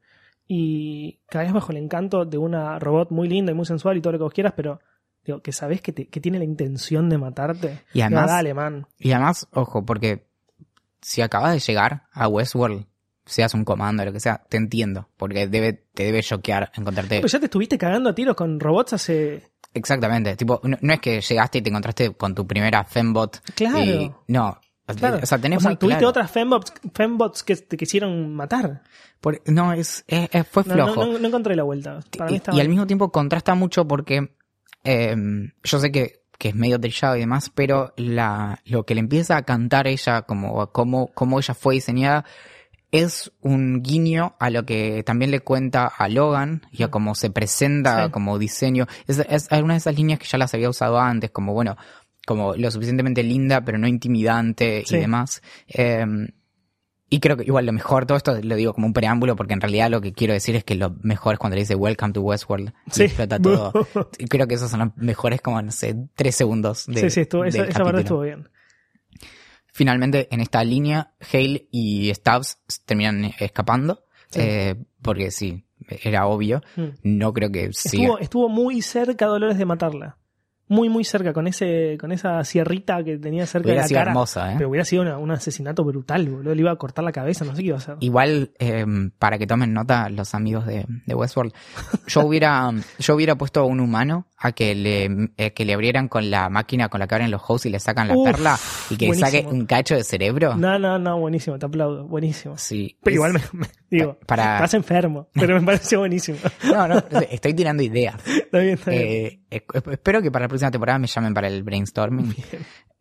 [0.47, 4.13] Y caes bajo el encanto de una robot muy linda y muy sensual y todo
[4.13, 4.79] lo que vos quieras, pero
[5.23, 7.83] digo, que sabes que, que tiene la intención de matarte.
[7.93, 8.87] Y además, alemán.
[8.97, 10.25] Y además, ojo, porque
[10.99, 12.87] si acabas de llegar a Westworld,
[13.23, 17.19] seas un comando, lo que sea, te entiendo, porque debe, te debe choquear encontrarte.
[17.19, 20.35] Pues ya te estuviste cagando a tiros con robots hace Exactamente.
[20.35, 23.41] Tipo, no, es que llegaste y te encontraste con tu primera Fembot.
[23.55, 24.23] Claro.
[24.27, 24.59] no.
[24.97, 25.19] Claro.
[25.21, 28.81] O sea, tenés tuviste otras fembots, fembots que te quisieron matar.
[29.45, 30.03] no, es,
[30.49, 31.05] fue flojo.
[31.05, 31.99] No, encontré la vuelta.
[32.51, 34.35] y, al mismo tiempo contrasta mucho porque
[34.83, 38.99] em, yo sé que, que, es medio trillado y demás, pero la, lo que le
[38.99, 42.25] empieza a cantar ella, como, como, como ella fue diseñada,
[42.91, 47.29] es un guiño a lo que también le cuenta a Logan y a cómo se
[47.29, 48.85] presenta como diseño.
[49.07, 51.77] Es, es, una de esas líneas que ya las había usado antes, como bueno,
[52.27, 55.41] como lo suficientemente linda pero no intimidante y demás.
[55.67, 56.27] Em,
[57.13, 59.59] Y creo que igual lo mejor, todo esto lo digo como un preámbulo, porque en
[59.61, 62.21] realidad lo que quiero decir es que lo mejor es cuando le dice Welcome to
[62.21, 63.03] Westworld y Sí.
[63.03, 63.73] explota todo.
[64.17, 67.19] y creo que esos son los mejores como, no sé, tres segundos de sí, sí,
[67.21, 68.47] estuvo, esa, parte estuvo bien.
[69.71, 74.39] Finalmente, en esta línea, Hale y Stubbs terminan escapando, Sí.
[74.41, 75.63] eh, porque sí,
[76.03, 76.61] era obvio.
[76.75, 76.89] Mm.
[77.03, 77.65] No creo que.
[77.65, 80.17] Estuvo, estuvo muy cerca Dolores de matarla.
[80.71, 83.99] Muy, muy cerca, con ese, con esa sierrita que tenía cerca Hubiera de la sido
[83.99, 84.11] cara.
[84.11, 84.55] hermosa, ¿eh?
[84.57, 86.55] Pero hubiera sido una- un asesinato brutal, boludo.
[86.55, 87.95] Le iba a cortar la cabeza, no sé qué iba a hacer.
[87.99, 88.85] Igual, eh,
[89.19, 91.53] para que tomen nota los amigos de, de Westworld,
[92.07, 96.31] yo hubiera, yo hubiera puesto un humano a que le, eh, que le abrieran con
[96.31, 98.57] la máquina con la que abren los hosts y le sacan la Uf, perla
[98.89, 99.29] y que buenísimo.
[99.43, 100.55] saque un cacho de cerebro.
[100.55, 102.57] No, no, no, buenísimo, te aplaudo, buenísimo.
[102.57, 102.97] Sí.
[103.03, 106.37] Pero es- igual me, me- digo, para- estás enfermo, pero me pareció buenísimo.
[106.63, 106.97] No, no,
[107.29, 108.15] estoy tirando ideas.
[108.25, 109.01] está bien, está bien.
[109.03, 112.35] Eh, eh, espero que para la próxima temporada me llamen para el brainstorming.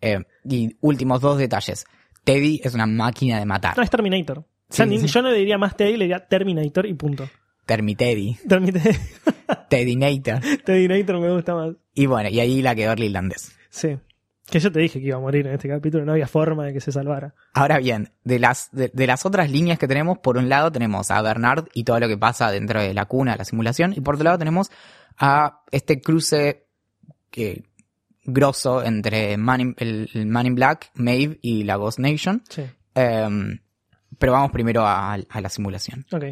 [0.01, 0.19] Eh,
[0.49, 1.85] y últimos dos detalles.
[2.25, 3.77] Teddy es una máquina de matar.
[3.77, 4.39] No, es Terminator.
[4.39, 5.07] O sea, Sí, ni- sí.
[5.09, 7.29] yo no le diría más Teddy, le diría Terminator y punto.
[7.67, 8.37] Termiteddy.
[8.49, 8.93] Terminator,
[9.69, 10.41] Teddinator.
[10.65, 11.75] Terminator me gusta más.
[11.95, 13.53] Y bueno, y ahí la quedó el irlandés.
[13.69, 13.97] Sí.
[14.51, 16.73] Que yo te dije que iba a morir en este capítulo, no había forma de
[16.73, 17.35] que se salvara.
[17.55, 21.11] Ahora bien, de las, de, de las otras líneas que tenemos, por un lado tenemos
[21.13, 24.15] a Bernard y todo lo que pasa dentro de la cuna, la simulación, y por
[24.17, 24.71] otro lado tenemos
[25.19, 26.67] a este cruce
[27.31, 27.65] que
[28.25, 32.43] grosso entre Man in- el, el Man in Black, Maeve y la Ghost Nation.
[32.49, 32.63] Sí,
[32.95, 33.61] Em,
[34.19, 36.05] pero vamos primero a, a la simulación.
[36.13, 36.25] ok.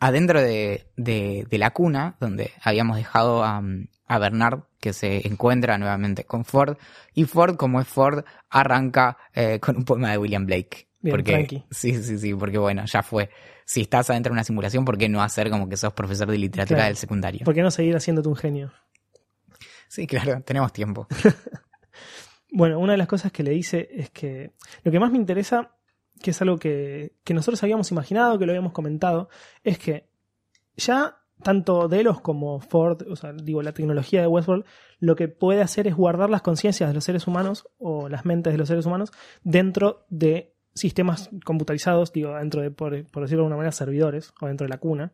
[0.00, 3.62] Adentro de, de- de la cuna, donde habíamos dejado a,
[4.06, 6.76] a Bernard, que se encuentra nuevamente con Ford,
[7.14, 10.88] y Ford, como es Ford, arranca eh, con un poema de William Blake.
[11.00, 11.64] Bien, porque, tranqui.
[11.70, 13.30] Sí, sí, sí, porque bueno, ya fue.
[13.64, 16.38] Si estás adentro de una simulación, ¿por qué no hacer como que sos profesor de
[16.38, 16.88] literatura Claro.
[16.88, 17.44] del secundario?
[17.44, 18.72] ¿Por qué no seguir haciéndote un genio?
[19.94, 21.06] Sí, claro, tenemos tiempo.
[22.56, 24.52] Bueno, una de las cosas que le dice es que
[24.84, 25.74] lo que más me interesa,
[26.22, 29.28] que es algo que, que nosotros habíamos imaginado, que lo habíamos comentado,
[29.64, 30.08] es que
[30.76, 34.64] ya tanto Delos como Ford, o sea, digo, la tecnología de Westworld,
[35.00, 38.52] lo que puede hacer es guardar las conciencias de los seres humanos o las mentes
[38.52, 39.10] de los seres humanos
[39.42, 44.46] dentro de sistemas computarizados, digo, dentro de, por, por decirlo de alguna manera, servidores o
[44.46, 45.12] dentro de la cuna,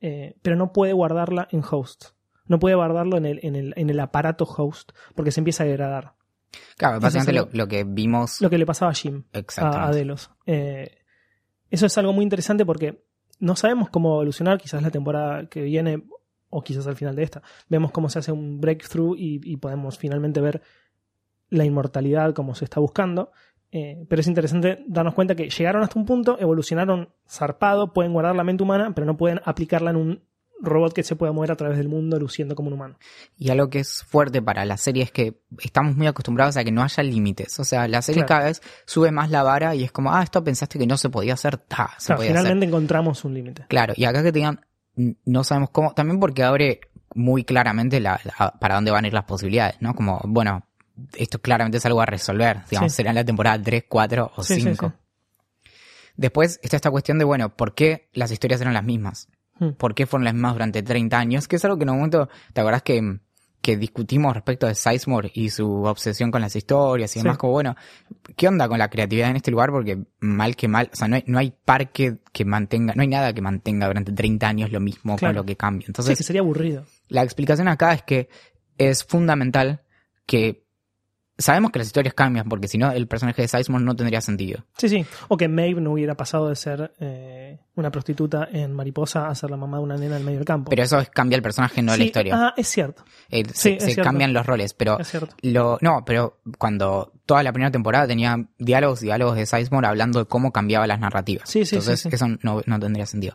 [0.00, 2.06] eh, pero no puede guardarla en host.
[2.52, 5.66] No puede guardarlo en el, en el, en el aparato host porque se empieza a
[5.66, 6.12] degradar.
[6.76, 8.42] Claro, básicamente lo, lo que vimos.
[8.42, 9.24] Lo que le pasaba a Jim,
[9.56, 9.90] a, a.
[9.90, 10.30] Delos.
[10.44, 10.98] Eh,
[11.70, 13.06] eso es algo muy interesante porque
[13.40, 16.02] no sabemos cómo evolucionar, quizás la temporada que viene
[16.50, 17.42] o quizás al final de esta.
[17.70, 20.60] Vemos cómo se hace un breakthrough y, y podemos finalmente ver
[21.48, 23.32] la inmortalidad como se está buscando.
[23.70, 28.36] Eh, pero es interesante darnos cuenta que llegaron hasta un punto, evolucionaron zarpado, pueden guardar
[28.36, 31.56] la mente humana, pero no pueden aplicarla en un robot que se pueda mover a
[31.56, 32.98] través del mundo luciendo como un humano.
[33.36, 36.70] Y algo que es fuerte para la serie es que estamos muy acostumbrados a que
[36.70, 37.58] no haya límites.
[37.58, 38.28] O sea, la serie Claro.
[38.28, 41.08] cada vez sube más la vara y es como, ah, esto pensaste que no se
[41.10, 42.68] podía hacer, ta, se Claro, podía finalmente hacer.
[42.68, 43.64] encontramos un límite.
[43.68, 44.60] Claro, y acá que te digan,
[44.96, 46.80] "N- no sabemos cómo, también porque abre
[47.14, 49.94] muy claramente la, la- para dónde van a ir las posibilidades, ¿no?
[49.94, 50.66] Como, bueno,
[51.16, 52.96] esto claramente es algo a resolver, digamos, Sí.
[52.96, 54.92] será en la temporada 3, 4 o Sí, sí, 5.
[54.96, 55.70] sí.
[56.16, 59.28] Después está esta cuestión de, bueno, ¿por qué las historias eran las mismas?
[59.58, 59.70] Hmm.
[59.72, 61.48] ¿Por qué fueron las mismas durante 30 años?
[61.48, 63.18] Que es algo que en un momento, ¿te acordás que,
[63.60, 67.34] que discutimos respecto de Sizemore y su obsesión con las historias y demás?
[67.36, 67.38] Sí.
[67.38, 67.76] Como, bueno,
[68.36, 69.70] ¿qué onda con la creatividad en este lugar?
[69.70, 73.08] Porque mal que mal, o sea, no hay, no hay parque que mantenga, no hay
[73.08, 75.32] nada que mantenga durante 30 años lo mismo Claro.
[75.32, 75.86] con lo que cambia.
[75.86, 76.84] Sí, Entonces, que sería aburrido.
[77.08, 78.28] la explicación acá es que
[78.78, 79.82] es fundamental
[80.26, 80.64] que
[81.42, 84.64] sabemos que las historias cambian, porque si no, el personaje de Sizemore no tendría sentido.
[84.78, 85.04] Sí, sí.
[85.28, 89.50] O que Maeve no hubiera pasado de ser eh, una prostituta en Mariposa a ser
[89.50, 90.70] la mamá de una nena en medio del campo.
[90.70, 92.34] Pero eso es- cambia el personaje, no Sí, la historia.
[92.36, 93.04] Ah, es cierto.
[93.28, 94.02] Eh, sí, se es se cierto.
[94.04, 95.34] cambian los roles, pero Es cierto.
[95.42, 100.26] lo no, pero cuando toda la primera temporada tenía diálogos, diálogos de Sizemore hablando de
[100.26, 101.48] cómo cambiaba las narrativas.
[101.48, 102.14] Sí, sí, Entonces sí, sí.
[102.14, 103.34] eso no, no tendría sentido.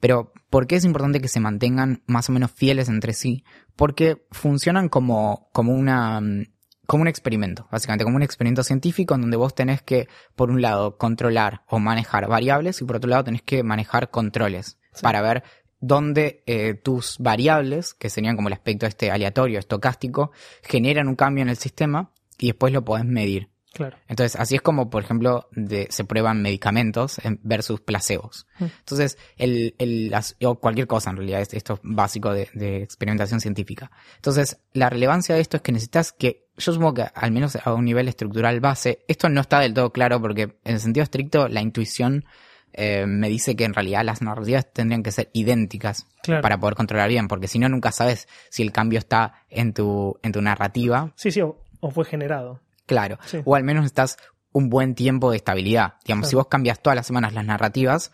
[0.00, 3.44] Pero ¿por qué es importante que se mantengan más o menos fieles entre sí?
[3.76, 6.46] Porque funcionan como, como una mm,
[6.90, 10.60] como un experimento, básicamente, como un experimento científico en donde vos tenés que, por un
[10.60, 15.02] lado, controlar o manejar variables y por otro lado tenés que manejar controles Sí.
[15.02, 15.44] para ver
[15.78, 21.42] dónde eh, tus variables, que serían como el aspecto este aleatorio, estocástico, generan un cambio
[21.42, 23.48] en el sistema y después lo podés medir.
[23.72, 23.96] Claro.
[24.08, 28.48] Entonces, así es como, por ejemplo, de- se prueban medicamentos en- versus placebos.
[28.58, 28.64] Mm.
[28.80, 30.12] Entonces, el, el-
[30.44, 33.92] o cualquier cosa en realidad, es- esto es básico de, de experimentación científica.
[34.16, 37.72] Entonces, la relevancia de esto es que necesitas que, yo supongo que al menos a
[37.74, 41.48] un nivel estructural base, esto no está del todo claro porque en el sentido estricto
[41.48, 42.24] la intuición
[42.72, 46.42] eh, me dice que en realidad las narrativas tendrían que ser idénticas Claro.
[46.42, 50.18] para poder controlar bien, porque si no nunca sabes si el cambio está en tu,
[50.22, 52.60] en tu narrativa Sí, sí, o, o fue generado.
[52.86, 53.18] Claro.
[53.24, 53.38] Sí.
[53.44, 54.16] O al menos estás
[54.52, 55.94] un buen tiempo de estabilidad.
[56.04, 56.30] Digamos, Claro.
[56.30, 58.12] si vos cambias todas las semanas las narrativas,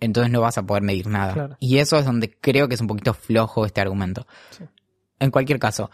[0.00, 1.32] entonces no vas a poder medir nada.
[1.32, 1.56] Claro.
[1.60, 4.26] Y eso es donde creo que es un poquito flojo este argumento.
[4.50, 4.64] Sí.
[5.20, 5.90] En cualquier caso,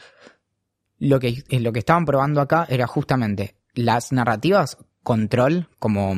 [1.00, 6.14] lo que, eh, lo que estaban probando acá era justamente las narrativas control como,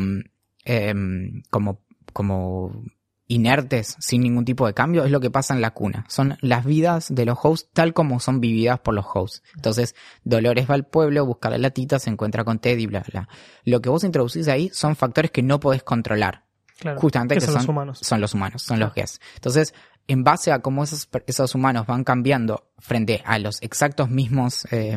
[0.65, 1.81] em, como,
[2.13, 2.85] como
[3.29, 6.05] inertes sin ningún tipo de cambio es lo que pasa en la cuna.
[6.09, 9.43] Son las vidas de los hosts tal como son vividas por los hosts.
[9.55, 13.29] Entonces, Dolores va al pueblo, busca la latita, se encuentra con Ted y bla, bla.
[13.65, 16.45] Lo que vos introducís ahí son factores que no podés controlar.
[16.83, 17.01] Claro.
[17.01, 17.99] Justamente que que son, son, los humanos.
[18.03, 19.21] son los humanos, son los guests.
[19.37, 19.73] Entonces,
[20.09, 24.97] en base a cómo esos, humanos van cambiando frente a los exactos mismos eh,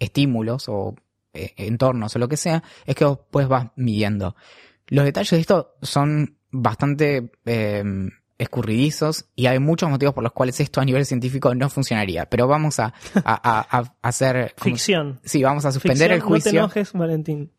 [0.00, 0.94] estímulos o
[1.32, 4.34] eh, entornos o lo que sea, es que vos pues vas midiendo.
[4.88, 7.84] Los detalles de esto son bastante eh,
[8.38, 12.26] escurridizos y hay muchos motivos por los cuales esto a nivel científico no funcionaría.
[12.28, 14.54] Pero vamos a, a, a- a hacer...
[14.58, 15.20] como- Ficción.
[15.24, 16.52] Sí, vamos a suspender Ficción, el juicio.
[16.52, 17.52] No te enojes, Valentín.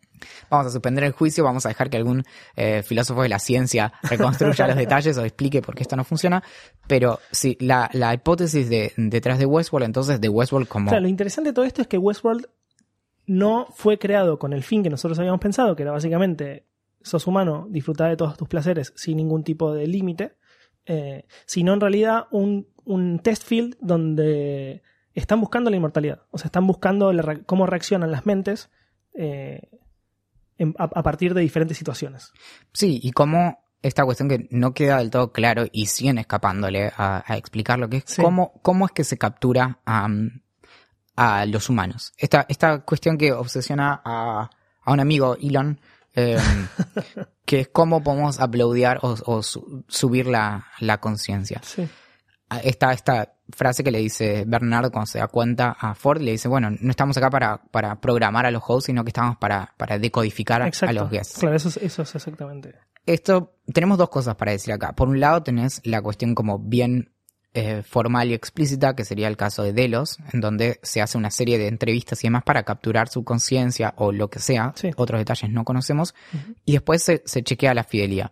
[0.49, 2.23] Vamos a suspender el juicio, vamos a dejar que algún
[2.55, 6.43] eh, filósofo de la ciencia reconstruya los detalles o explique por qué esto no funciona.
[6.87, 10.89] Pero sí, la, hipótesis de, detrás de Westworld, entonces, de Westworld como...
[10.89, 12.47] Claro, lo interesante de todo esto es que Westworld
[13.27, 16.65] no fue creado con el fin que nosotros habíamos pensado, que era básicamente
[17.01, 20.35] sos humano, disfrutar de todos tus placeres sin ningún tipo de límite,
[20.85, 22.67] eh, sino en realidad un,
[23.21, 24.81] test field donde
[25.13, 26.21] están buscando la inmortalidad.
[26.31, 27.11] O sea, están buscando
[27.45, 28.69] cómo reaccionan las mentes
[29.13, 29.69] eh,
[30.57, 32.31] en- a, a partir de diferentes situaciones.
[32.73, 37.23] Sí, y cómo esta cuestión que no queda del todo claro y siguen escapándole a,
[37.25, 38.21] a explicar lo que es, Sí.
[38.21, 40.07] cómo, cómo es que se captura a,
[41.15, 42.13] a los humanos.
[42.17, 44.49] Esta, esta cuestión que obsesiona a,
[44.83, 45.79] a un amigo, Elon,
[46.15, 46.37] eh,
[47.45, 51.61] que es cómo podemos uploadear o, o su- subir la, la conciencia.
[51.63, 51.87] Sí.
[52.63, 56.47] Esta, esta frase que le dice Bernard cuando se da cuenta a Ford, le dice,
[56.47, 59.99] bueno, no estamos acá para, para programar a los hosts, sino que estamos para, para
[59.99, 60.91] decodificar a- Exacto.
[60.91, 62.75] a los guests Claro, eso es, eso es exactamente.
[63.05, 64.93] esto, tenemos dos cosas para decir acá.
[64.93, 67.11] Por un lado tenés la cuestión como bien
[67.53, 71.31] eh, formal y explícita, que sería el caso de Delos, en donde se hace una
[71.31, 74.71] serie de entrevistas y demás para capturar su conciencia o lo que sea.
[74.75, 74.91] Sí.
[74.95, 76.13] Otros detalles no conocemos.
[76.65, 78.31] Y después se, se chequea la fidelidad.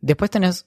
[0.00, 0.66] Después tenés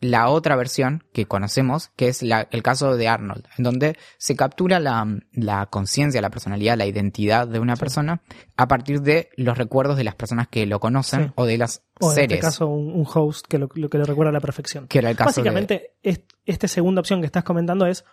[0.00, 4.36] la otra versión que conocemos, que es la- el caso de Arnold, en donde se
[4.36, 7.80] captura la, la conciencia, la personalidad, la identidad de una Sí.
[7.80, 8.20] persona
[8.56, 11.32] a partir de los recuerdos de las personas que lo conocen Sí.
[11.36, 12.32] o de las O en seres.
[12.32, 14.86] este caso, un, un host que lo, lo que lo recuerda a la perfección.
[14.88, 18.04] que era el caso Básicamente, es- esta segunda opción que estás comentando es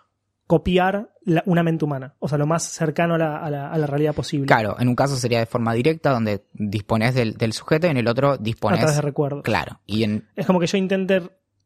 [0.47, 2.15] copiar la- una mente humana.
[2.19, 4.43] O sea, lo más cercano a la, a la- a la realidad posible.
[4.43, 4.47] de...
[4.47, 7.97] Claro, en un caso sería de forma directa, donde dispones del, del sujeto, y en
[7.97, 8.79] el otro a dispones...
[8.79, 9.43] través de recuerdos.
[9.43, 10.27] Claro, y en...
[10.35, 11.21] Es como que yo intente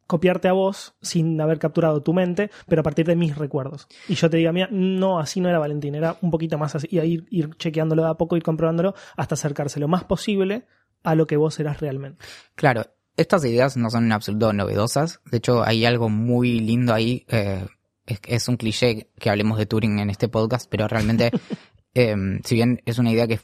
[0.08, 3.88] copiarte a vos sin haber capturado tu mente, pero a partir de mis recuerdos.
[4.08, 6.88] Y yo te diga, mira, no, así no era Valentín, era un poquito más así.
[6.92, 10.66] Y ahí ir, ir chequeándolo de a poco, ir comprobándolo, hasta acercarse lo más posible
[11.04, 12.24] a lo que vos eras realmente.
[12.56, 12.86] Claro,
[13.18, 15.22] estas ideas no son en absoluto novedosas.
[15.32, 17.26] De hecho, hay algo muy lindo ahí.
[17.30, 17.66] eh,
[18.06, 21.32] es, es un cliché que hablemos de Turing en este podcast, pero realmente,
[21.96, 23.40] eh, si bien es una idea que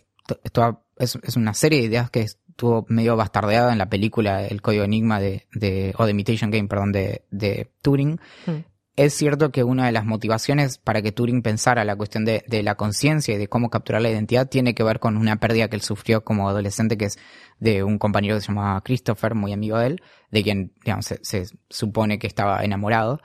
[0.98, 2.26] es, es una serie de ideas que
[2.62, 6.68] estuvo medio bastardeada en la película El Código Enigma de, de o The Imitation Game,
[6.68, 8.52] perdón, de, de Turing, Mm.
[8.98, 12.62] es cierto que una de las motivaciones para que Turing pensara la cuestión de, de
[12.62, 15.76] la conciencia y de cómo capturar la identidad tiene que ver con una pérdida que
[15.76, 17.18] él sufrió como adolescente, que es
[17.60, 21.20] de un compañero que se llamaba Christopher, muy amigo de él, de quien digamos, se,
[21.24, 23.22] se supone que estaba enamorado.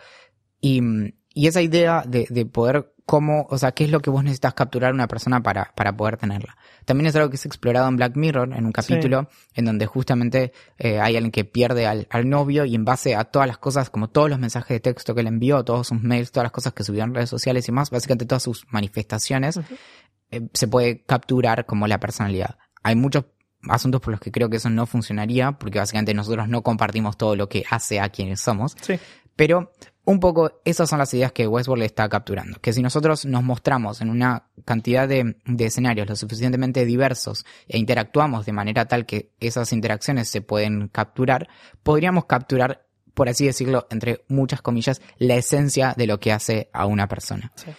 [0.63, 0.81] Y,
[1.35, 4.53] y esa idea de, de poder, cómo, o sea, qué es lo que vos necesitas
[4.53, 6.57] capturar a una persona para, para poder tenerla.
[6.85, 10.53] También es algo que es explorado en Black Mirror, en un capítulo, en donde justamente
[10.77, 13.91] eh, hay alguien que pierde al, al novio y en base a todas las cosas,
[13.91, 16.73] como todos los mensajes de texto que le envió, todos sus mails, todas las cosas
[16.73, 19.61] que subió en redes sociales y más, básicamente todas sus manifestaciones,
[20.33, 22.59] eh, se puede capturar como la personalidad.
[22.83, 23.27] Hay muchos
[23.69, 27.37] asuntos por los que creo que eso no funcionaría, porque básicamente nosotros no compartimos todo
[27.37, 28.77] lo que hace a quienes somos.
[28.81, 28.99] Sí.
[29.37, 29.73] Pero
[30.07, 32.59] un poco esas son las ideas que Westworld está capturando.
[32.61, 37.77] Que si nosotros nos mostramos en una cantidad de, de escenarios lo suficientemente diversos e
[37.79, 41.49] interactuamos de manera tal que esas interacciones se pueden capturar,
[41.83, 46.87] podríamos capturar, por así decirlo, entre muchas comillas, la esencia de lo que hace a
[46.87, 47.53] una persona.
[47.57, 47.71] Sí.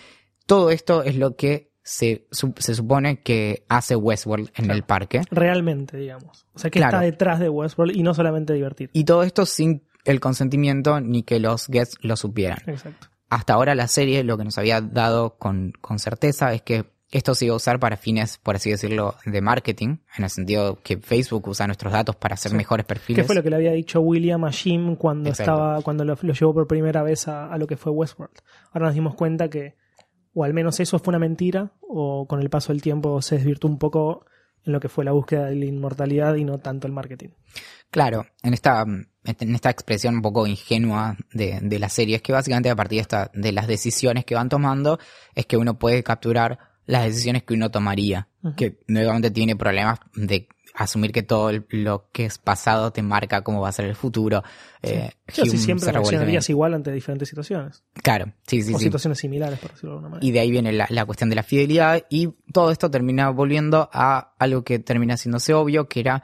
[0.45, 4.73] Todo esto es lo que se, su- se supone que hace Westworld en Claro.
[4.73, 5.21] el parque.
[5.31, 6.45] Realmente, digamos.
[6.53, 6.97] O sea, que Claro.
[6.97, 8.89] está detrás de Westworld y no solamente divertir.
[8.93, 12.59] Y todo esto sin el consentimiento ni que los guests lo supieran.
[12.65, 13.07] Exacto.
[13.29, 17.35] hasta ahora la serie lo que nos había dado con, con certeza es que esto
[17.35, 20.97] se iba a usar para fines, por así decirlo, de marketing, en el sentido que
[20.97, 22.57] Facebook usa nuestros datos para hacer Sí.
[22.57, 23.23] mejores perfiles.
[23.23, 25.51] ¿Qué fue lo que le había dicho William a Jim cuando Exacto.
[25.53, 28.35] estaba, cuando lo, lo llevó por primera vez a, a lo que fue Westworld?
[28.73, 29.75] Ahora nos dimos cuenta que,
[30.33, 33.69] o al menos eso fue una mentira, o con el paso del tiempo se desvirtuó
[33.69, 34.25] un poco
[34.65, 37.29] en lo que fue la búsqueda de la inmortalidad y no tanto el marketing.
[37.89, 38.83] Claro, en esta,
[39.27, 42.97] en esta expresión un poco ingenua de, de la serie, es que básicamente a partir
[42.97, 44.99] de, esta, de las decisiones que van tomando,
[45.35, 50.47] es que uno puede capturar las decisiones que uno tomaría, que nuevamente tiene problemas de
[50.73, 54.43] asumir que todo lo que es pasado te marca cómo va a ser el futuro.
[54.81, 57.83] Eh, Sí, si Hume siempre reaccionarías igual ante diferentes situaciones.
[58.01, 58.85] Claro, sí, sí, o sí.
[58.85, 60.25] situaciones similares, por decirlo de alguna manera.
[60.27, 63.89] Y de ahí viene la, la cuestión de la fidelidad y todo esto termina volviendo
[63.91, 66.23] a algo que termina haciéndose obvio, que era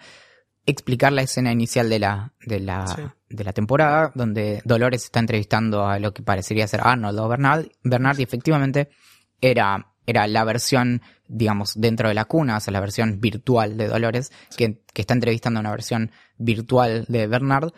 [0.66, 3.02] explicar la escena inicial de la, de la, Sí.
[3.30, 7.68] de la temporada, donde Dolores está entrevistando a lo que parecería ser Arnold o Bernard,
[7.84, 8.90] Bernard y efectivamente
[9.42, 13.88] era, era la versión, digamos, dentro de la cuna, o sea, la versión virtual de
[13.88, 17.72] Dolores, que, que está entrevistando a una versión virtual de Bernard,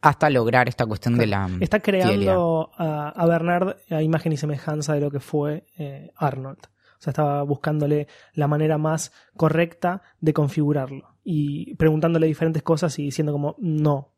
[0.00, 4.94] hasta lograr esta cuestión de la Está creando a, a Bernard a imagen y semejanza
[4.94, 6.58] de lo que fue eh, Arnold.
[6.58, 11.11] O sea, estaba buscándole la manera más correcta de configurarlo.
[11.24, 14.12] Y preguntándole diferentes cosas y diciendo como, no,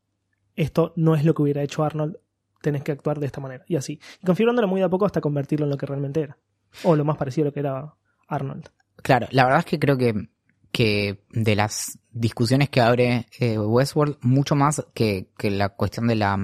[0.56, 2.16] esto no es lo que hubiera hecho Arnold,
[2.62, 3.64] tenés que actuar de esta manera.
[3.68, 4.00] Y así.
[4.22, 6.38] Y configurándolo muy de a poco hasta convertirlo en lo que realmente era.
[6.82, 7.94] O lo más parecido a lo que era
[8.28, 8.68] Arnold.
[9.02, 10.28] Claro, la verdad es que creo que,
[10.72, 16.14] que de las discusiones que abre eh, Westworld, mucho más que, que la cuestión de
[16.14, 16.36] la,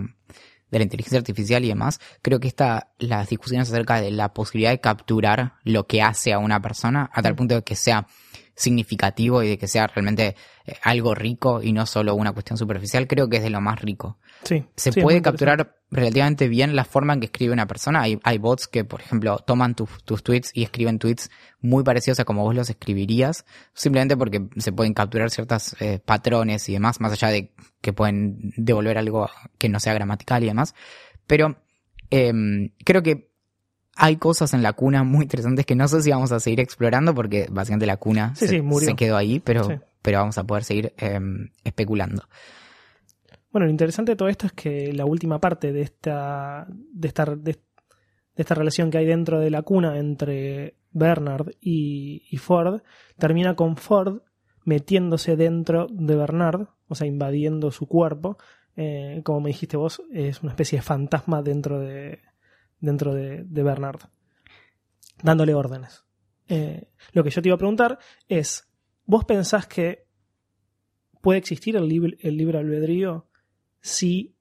[0.70, 4.70] de la inteligencia artificial y demás, creo que está las discusiones acerca de la posibilidad
[4.70, 8.06] de capturar lo que hace a una persona a tal punto de que sea
[8.54, 10.36] significativo y de que sea realmente
[10.66, 13.80] eh, algo rico y no solo una cuestión superficial, creo que es de lo más
[13.80, 14.64] rico Sí.
[14.76, 18.02] se sí, puede capturar relativamente bien la forma en que escribe una persona.
[18.02, 21.30] Hay, hay bots que, por ejemplo, toman tus tus tweets y escriben tweets
[21.60, 23.44] muy parecidos a como vos los escribirías,
[23.74, 28.52] simplemente porque se pueden capturar ciertos eh, patrones y demás, más allá de que pueden
[28.56, 29.28] devolver algo
[29.58, 30.74] que no sea gramatical y demás.
[31.26, 31.56] Pero
[32.10, 33.29] em, creo que
[34.02, 37.14] hay cosas en la cuna muy interesantes que no sé si vamos a seguir explorando
[37.14, 38.88] porque básicamente la cuna Sí, se, sí, murió.
[38.88, 39.74] se quedó ahí, pero, Sí.
[40.00, 42.22] pero vamos a poder seguir em, especulando.
[43.52, 47.24] Bueno, lo interesante de todo esto es que la última parte de esta, de esta,
[47.26, 47.58] de, de
[48.36, 52.80] esta relación que hay dentro de la cuna entre Bernard y, y Ford
[53.18, 54.22] termina con Ford
[54.64, 58.38] metiéndose dentro de Bernard, o sea, invadiendo su cuerpo.
[58.76, 62.20] Eh, como me dijiste vos, es una especie de fantasma dentro de,
[62.80, 64.00] dentro de, de Bernard,
[65.22, 66.04] dándole órdenes.
[66.48, 68.68] Eh, lo que yo te iba a preguntar es,
[69.06, 70.06] ¿vos pensás que
[71.20, 73.28] puede existir el libre, el libre albedrío
[73.80, 74.34] si,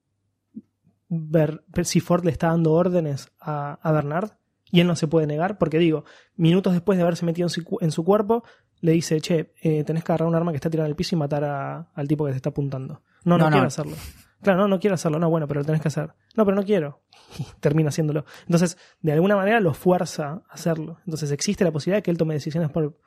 [1.07, 4.31] Ber- si Ford le está dando órdenes a, a Bernard
[4.71, 5.57] y él no se puede negar?
[5.57, 8.43] Porque digo, minutos después de haberse metido en su, en su cuerpo,
[8.81, 11.15] le dice, che, eh, tenés que agarrar un arma que está tirada en el piso
[11.15, 13.03] y matar a- al tipo que te está apuntando.
[13.25, 13.51] No, no, No, no.
[13.51, 13.95] quiero hacerlo.
[14.41, 15.19] Claro, no, no quiero hacerlo.
[15.19, 16.11] No, bueno, pero lo tenés que hacer.
[16.35, 17.01] No, pero no quiero.
[17.37, 18.25] Y termina haciéndolo.
[18.45, 20.99] Entonces, de alguna manera lo fuerza a hacerlo.
[21.05, 22.97] Entonces, ¿existe la posibilidad de que él tome decisiones por,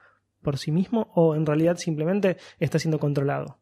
[0.43, 3.59] por sí mismo o en realidad simplemente está siendo controlado?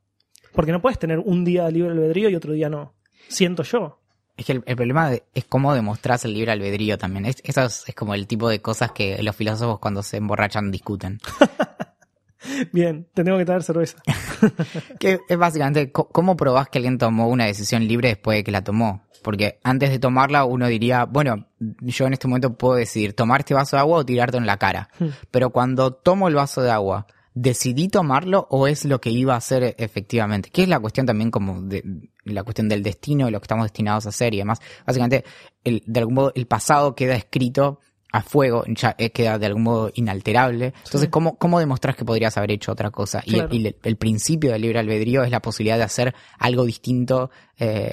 [0.52, 2.94] Porque no puedes tener un día de libre albedrío y otro día no.
[3.28, 4.00] Siento yo.
[4.36, 7.26] Es que el, el problema de- es cómo demostrás el libre albedrío también.
[7.26, 10.70] Es, eso es, es como el tipo de cosas que los filósofos cuando se emborrachan
[10.72, 11.20] discuten.
[12.72, 13.99] Bien, te tengo que traer cerveza.
[14.99, 18.64] que es básicamente cómo probás que alguien tomó una decisión libre después de que la
[18.64, 19.05] tomó.
[19.22, 23.55] Porque antes de tomarla uno diría, bueno, yo en este momento puedo decidir tomar este
[23.55, 24.88] vaso de agua o tirarte en la cara.
[24.99, 25.09] Hmm.
[25.30, 29.38] Pero cuando tomo el vaso de agua, ¿decidí tomarlo o es lo que iba a
[29.38, 30.51] hacer efectivamente?
[30.51, 31.82] Que es la cuestión también como de
[32.24, 34.61] la cuestión del destino, de lo que estamos destinados a hacer y demás.
[34.86, 35.24] Básicamente,
[35.64, 37.80] el, de algún modo, el pasado queda escrito
[38.12, 40.66] a fuego, ya eh, queda de algún modo inalterable.
[40.76, 41.08] Entonces, Sí.
[41.08, 43.22] ¿cómo, ¿cómo demostrás que podrías haber hecho otra cosa?
[43.24, 43.48] Y- Claro.
[43.52, 47.92] Y, el, el principio del libre albedrío es la posibilidad de hacer algo distinto, eh,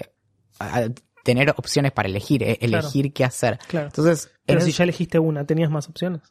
[0.60, 0.88] a- a
[1.24, 2.80] tener opciones para elegir, eh, Claro.
[2.88, 3.60] elegir qué hacer.
[3.68, 3.88] Claro.
[3.88, 6.22] Entonces, Pero si ya elegiste una, ¿tenías más opciones?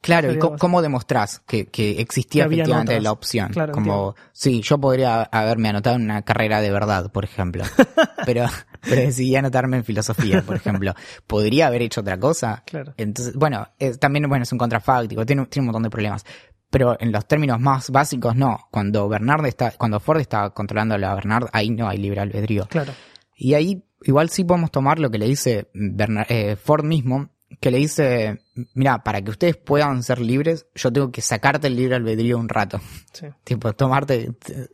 [0.00, 3.48] Claro, ¿y cómo, demostrás que, que existía Que efectivamente la opción?
[3.48, 7.64] Claro, Como, sí, yo podría haberme anotado en una carrera de verdad, por ejemplo,
[8.24, 8.46] pero,
[8.82, 10.94] pero decidí anotarme en filosofía, por ejemplo.
[11.26, 12.62] ¿Podría haber hecho otra cosa?
[12.66, 12.94] Claro.
[12.96, 16.24] Entonces, bueno, es- también bueno, es un contrafáctico, tiene, tiene un montón de problemas.
[16.70, 18.58] Pero en los términos más básicos, no.
[18.70, 22.66] Cuando Bernard está, cuando Ford está controlando a la Bernard, ahí no hay libre albedrío.
[22.68, 22.92] Claro.
[23.36, 27.30] Y ahí igual sí podemos tomar lo que le dice Berna- eh, Ford mismo,
[27.60, 28.40] que le dice,
[28.74, 32.48] mira, para que ustedes puedan ser libres, yo tengo que sacarte el libre albedrío un
[32.48, 32.80] rato.
[33.12, 33.26] Sí.
[33.44, 34.32] Tipo, tomarte,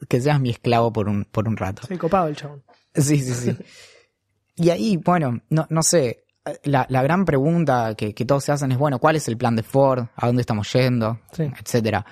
[0.09, 1.83] que seas mi esclavo por un, por un rato.
[1.87, 2.63] Sí, copado el chabón.
[2.95, 3.57] Sí, sí, sí.
[4.57, 6.25] y ahí, bueno, no, no sé,
[6.65, 9.55] la, la gran pregunta que, que todos se hacen es, bueno, ¿cuál es el plan
[9.57, 10.07] de Ford?
[10.17, 11.21] ¿A dónde estamos yendo?
[11.33, 11.45] Sí.
[11.45, 12.05] Etcétera.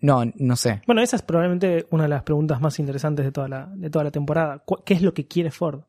[0.00, 0.82] No, no sé.
[0.86, 4.04] Bueno, esa es probablemente una de las preguntas más interesantes de toda la, de toda
[4.04, 4.58] la temporada.
[4.64, 5.82] ¿Cu- ¿Qué es lo que quiere Ford?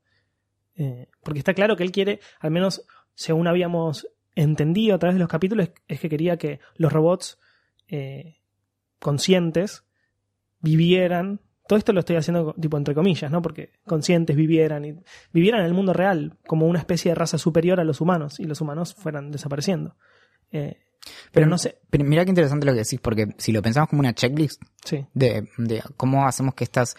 [0.75, 2.83] Eh, porque está claro que él quiere, al menos
[3.15, 7.39] según habíamos entendido a través de los capítulos, es que quería que los robots
[7.87, 8.37] eh,
[8.99, 9.83] conscientes
[10.59, 13.41] vivieran, todo esto lo estoy haciendo tipo entre comillas, ¿no?
[13.41, 14.95] Porque conscientes vivieran y
[15.31, 18.45] vivieran en el mundo real como una especie de raza superior a los humanos y
[18.45, 19.95] los humanos fueran desapareciendo.
[20.51, 20.77] Eh,
[21.31, 21.79] pero no sé.
[21.89, 25.05] Pero mira qué interesante lo que decís, porque si lo pensamos como una checklist Sí,
[25.13, 26.95] de, de cómo hacemos que estas,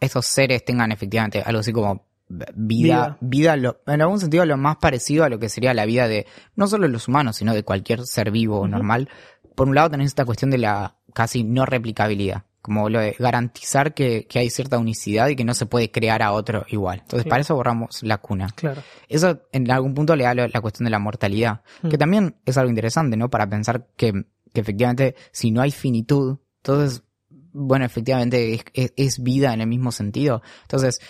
[0.00, 2.05] estos seres tengan efectivamente algo así como
[2.54, 6.08] vida, vida, lo- en algún sentido lo más parecido a lo que sería la vida
[6.08, 9.08] de no solo los humanos, sino de cualquier ser vivo normal.
[9.54, 13.94] Por un lado tenés esta cuestión de la casi no replicabilidad, como lo de garantizar
[13.94, 16.98] que, que hay cierta unicidad y que no se puede crear a otro igual.
[17.00, 17.28] Entonces Sí.
[17.30, 18.48] para eso borramos la cuna.
[18.54, 18.82] claro.
[19.08, 22.68] Eso en algún punto le da la cuestión de la mortalidad, que también es algo
[22.70, 23.30] interesante, ¿no?
[23.30, 24.12] Para pensar que,
[24.52, 27.02] que efectivamente si no hay finitud, entonces,
[27.58, 30.42] bueno, efectivamente es, es- es vida en el mismo sentido.
[30.62, 31.00] Entonces,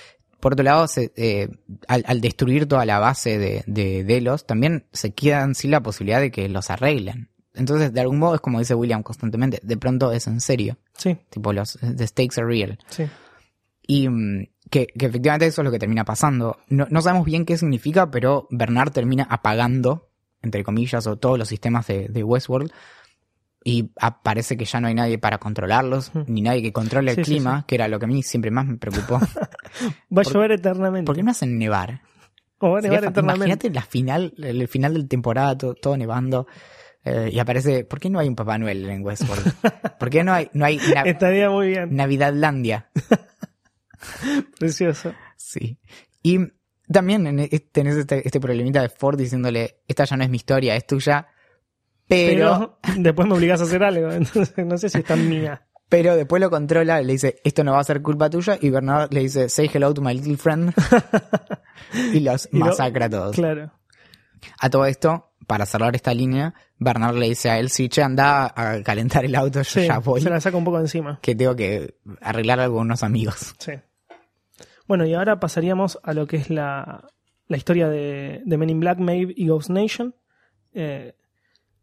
[0.41, 1.49] por otro lado, se, eh,
[1.89, 6.21] al, al destruir toda la base de, de Delos, también se quedan sin la posibilidad
[6.21, 7.29] de que los arreglen.
[7.55, 11.17] Entonces, de algún modo es como dice William constantemente, de pronto es en serio, Sí,
[11.31, 12.79] tipo los the stakes are real.
[12.89, 13.05] sí.
[13.89, 16.59] Y mm, que, que efectivamente eso es lo que termina pasando.
[16.69, 20.09] No, no sabemos bien qué significa, pero Bernard termina apagando,
[20.43, 22.73] entre comillas, o todos los sistemas de, de Westworld.
[23.69, 23.91] Y
[24.23, 26.25] parece que ya no hay nadie para controlarlos, Ujú.
[26.29, 28.53] ni nadie que controle el Sí, sí, clima, que era lo que a mí siempre
[28.53, 29.19] más me preocupó.
[30.17, 31.05] Va a llover eternamente.
[31.07, 32.01] ¿Por qué no hacen nevar?
[32.59, 33.35] o va a nevar eternamente.
[33.47, 36.47] Imagínate la final, el final del temporada, todo, todo nevando.
[37.05, 39.53] eh, y aparece, ¿por qué no hay un Papá Noel en Westworld?
[39.99, 41.95] ¿Por qué no hay, no hay na- Estaría muy bien.
[41.95, 42.89] Navidadlandia?
[44.59, 45.13] Precioso.
[45.37, 45.79] Sí.
[46.23, 46.39] Y
[46.91, 50.77] también e- tenés este, este problemita de Ford diciéndole, esta ya no es mi historia,
[50.77, 51.27] es tuya,
[52.09, 54.11] pero, Pero, después me obligas a hacer algo.
[54.13, 55.67] Entonces no sé si es tan mía.
[55.89, 59.13] pero después lo controla, le dice, esto no va a ser culpa tuya, y Bernard
[59.13, 60.73] le dice, say hello to my little friend,
[62.13, 63.37] y los Y lo- masacra a todos.
[63.37, 63.73] Claro.
[64.61, 68.53] A todo esto, para cerrar esta línea, Bernard le dice a él, sí, che, anda
[68.55, 71.19] a calentar el auto, yo Sí, ya voy, se la saca un poco de encima.
[71.23, 73.55] que tengo que arreglar algo con unos amigos.
[73.59, 73.73] Sí.
[74.87, 77.09] Bueno, y ahora pasaríamos a lo que es la,
[77.49, 80.15] la historia de, de Men in Black, Maeve y Ghost Nation.
[80.75, 81.15] Eh,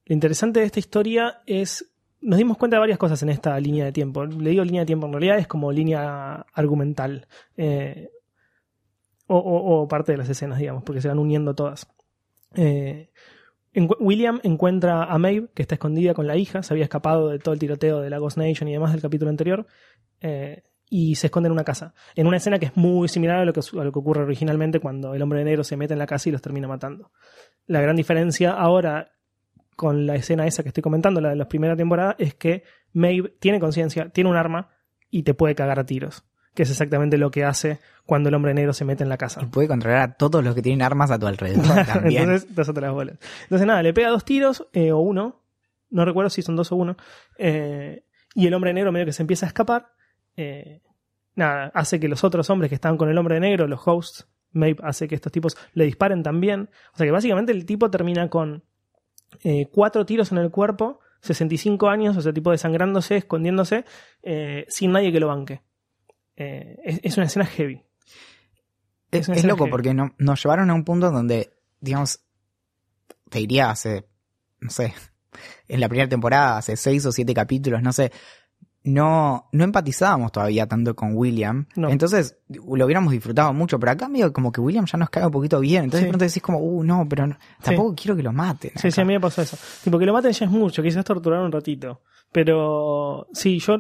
[0.06, 1.89] lo interesante de esta historia es.
[2.22, 4.26] Nos dimos cuenta de varias cosas en esta línea de tiempo.
[4.26, 7.28] Le digo línea de tiempo, en realidad es como línea argumental.
[7.58, 8.10] Eh,
[9.28, 11.88] o, parte de las escenas, digamos, porque se van uniendo todas.
[12.56, 13.10] Eh,
[13.99, 17.54] William encuentra a Maeve, que está escondida con la hija, se había escapado de todo
[17.54, 19.66] el tiroteo de la Ghost Nation y demás del capítulo anterior.
[20.22, 21.95] Eh, y se esconde en una casa.
[22.16, 24.80] En una escena que es muy similar a lo que, a lo que ocurre originalmente
[24.80, 27.12] cuando el hombre de negro se mete en la casa y los termina matando.
[27.66, 29.14] La gran diferencia ahora
[29.84, 32.63] con la escena esa que estoy comentando, la de la primera temporada, es que
[32.93, 34.69] Maeve tiene conciencia, tiene un arma
[35.09, 36.23] y te puede cagar a tiros.
[36.55, 39.41] Que es exactamente lo que hace cuando el hombre negro se mete en la casa.
[39.41, 42.23] Y puede controlar a todos los que tienen armas a tu alrededor también.
[42.23, 43.17] Entonces, das otras bolas.
[43.43, 45.41] Entonces, nada, le pega dos tiros, eh, o uno,
[45.89, 46.95] no recuerdo si son dos o uno,
[47.38, 48.05] eh,
[48.36, 49.93] y el hombre negro medio que se empieza a escapar.
[50.36, 50.81] eh,
[51.36, 54.79] nada, hace que los otros hombres que estaban con el hombre negro, los hosts, Maeve
[54.84, 56.69] hace que estos tipos le disparen también.
[56.93, 58.63] O sea que básicamente el tipo termina con
[59.43, 63.86] eh, cuatro tiros en el cuerpo, 65 años, o sea, tipo desangrándose, escondiéndose,
[64.21, 65.61] eh, sin nadie que lo banque.
[66.36, 67.81] Eh, es, es una escena heavy.
[69.11, 69.71] Es, loco heavy.
[69.71, 72.19] porque no, nos llevaron a un punto donde, digamos,
[73.29, 74.05] te diría hace,
[74.59, 74.93] no sé,
[75.67, 78.11] en la primera temporada, hace seis o siete capítulos, no sé,
[78.84, 81.67] no, no empatizábamos todavía tanto con William.
[81.75, 81.89] No.
[81.89, 85.31] Entonces lo hubiéramos disfrutado mucho, pero acá medio como que William ya nos cae un
[85.31, 85.86] poquito bien.
[85.86, 86.05] Entonces Sí.
[86.05, 88.71] de pronto decís como, uh, no, pero no- tampoco quiero que lo maten.
[88.75, 89.01] Sí, sí, acá".
[89.01, 89.57] a mí me pasó eso.
[89.84, 92.01] Tipo, que lo maten ya es mucho, quizás torturar un ratito.
[92.31, 93.77] Pero sí, yo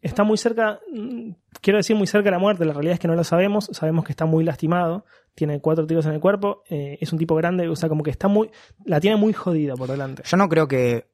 [0.00, 1.30] está muy cerca, mm,
[1.60, 4.04] quiero decir muy cerca de la muerte, la realidad es que no lo sabemos, sabemos
[4.04, 7.68] que está muy lastimado, tiene cuatro tiros en el cuerpo, eh, es un tipo grande,
[7.68, 8.50] o sea, como que está muy,
[8.84, 10.22] la tiene muy jodida por delante.
[10.24, 11.06] Yo no creo que,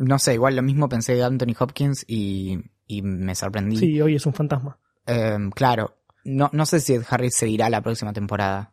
[0.00, 3.76] no sé, igual lo mismo pensé de Anthony Hopkins y, y me sorprendí.
[3.76, 4.78] Sí, hoy es un fantasma.
[5.06, 8.72] Em, claro, no, no sé si Ed Harris seguirá la próxima temporada.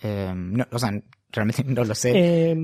[0.00, 0.90] Em, no, o sea,
[1.30, 2.12] realmente no lo sé.
[2.14, 2.56] Eh,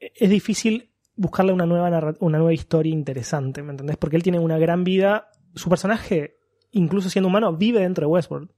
[0.00, 3.96] es difícil buscarle una nueva, una nueva historia interesante, ¿me entendés?
[3.96, 6.38] Porque él tiene una gran vida, su personaje,
[6.72, 8.50] incluso siendo humano, vive dentro de Westworld.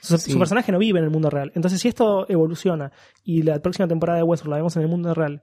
[0.00, 0.30] Su, Sí.
[0.32, 1.50] su personaje no vive en el mundo real.
[1.54, 2.92] Entonces, si esto evoluciona
[3.24, 5.42] y la próxima temporada de Westworld la vemos en el mundo real,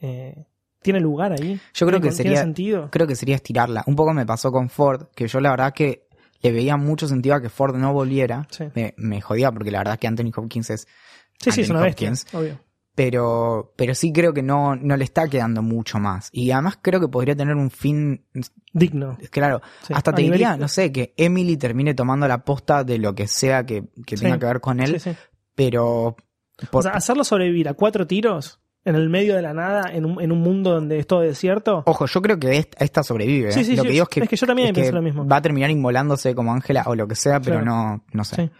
[0.00, 0.46] eh,
[0.82, 1.60] ¿tiene lugar ahí?
[1.74, 2.88] Yo creo ¿Tiene- que ¿Tiene sería- sentido?
[2.90, 3.84] Creo que sería estirarla.
[3.86, 6.06] Un poco me pasó con Ford, que yo la verdad que
[6.42, 8.46] le veía mucho sentido a que Ford no volviera.
[8.50, 10.80] Sí, Me, me jodía porque la verdad que Anthony Hopkins es...
[11.38, 12.34] sí, sí, es Anthony una bestia, Hopkins.
[12.34, 12.58] obvio.
[12.94, 16.28] Pero, pero sí creo que no, no le está quedando mucho más.
[16.32, 18.26] Y además creo que podría tener un fin,
[18.74, 19.16] Digno.
[19.30, 22.84] claro, Sí, hasta a te nivel- diría, no sé, que Emily termine tomando la posta
[22.84, 25.16] de lo que sea que, tenga que ver con él, Sí, sí.
[25.54, 26.16] pero...
[26.70, 30.04] por- O sea, hacerlo sobrevivir a cuatro tiros en el medio de la nada, en
[30.06, 31.82] un, en un mundo donde es todo desierto.
[31.86, 33.52] Ojo, yo creo que esta, esta sobrevive.
[33.52, 33.76] Sí, sí, ¿eh?
[33.76, 35.26] lo sí, que digo es que, es que yo también pensé lo mismo.
[35.26, 37.66] Va a terminar inmolándose como Ángela o lo que sea, pero Claro.
[37.66, 38.50] no, no sé.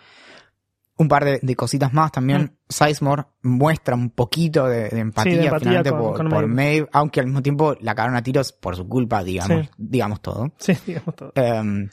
[0.98, 2.42] Un par de, de cositas más también.
[2.42, 2.50] Mm.
[2.68, 6.46] Sizemore muestra un poquito de, de empatía, Sí, de empatía finalmente con- por, con por
[6.46, 6.54] Maeve.
[6.54, 9.70] Maeve, aunque al mismo tiempo la cagaron a tiros por su culpa, digamos, Sí.
[9.78, 10.52] digamos todo.
[10.58, 11.32] Sí, digamos todo.
[11.36, 11.88] Em,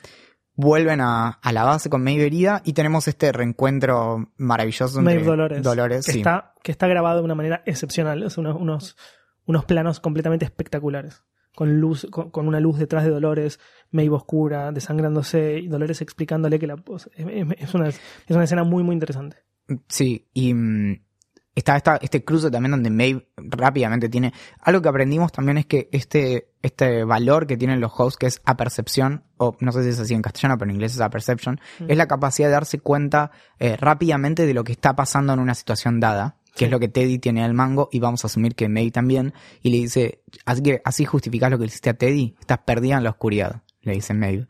[0.57, 5.25] vuelven a, a la base con Maeve herida y tenemos este reencuentro maravilloso entre Maeve
[5.25, 5.63] Dolores.
[5.63, 6.17] Dolores, que, sí.
[6.19, 8.23] está, que está grabado de una manera excepcional.
[8.23, 8.97] Es unos, unos,
[9.45, 11.23] unos planos completamente espectaculares.
[11.55, 13.59] Con luz, con, con una luz detrás de Dolores,
[13.91, 17.99] Maeve oscura, desangrándose, y Dolores explicándole que la es, es- es una, es
[18.29, 19.37] una escena muy, muy interesante.
[19.87, 21.01] Sí, y mm,
[21.75, 24.33] está, este cruce también donde Maeve rápidamente tiene.
[24.61, 28.41] Algo que aprendimos también es que este, este valor que tienen los hosts, que es
[28.45, 31.85] apercepción, o no sé si es así en castellano, pero en inglés es aperception, Mm.
[31.91, 35.55] es la capacidad de darse cuenta eh, rápidamente de lo que está pasando en una
[35.55, 36.37] situación dada.
[36.53, 36.65] Que Sí.
[36.65, 39.33] es lo que Teddy tiene al mango, y vamos a asumir que Maeve también.
[39.61, 42.97] Y le dice, así que así justificás lo que le hiciste a Teddy, estás perdida
[42.97, 44.47] en la oscuridad, le dice Maeve.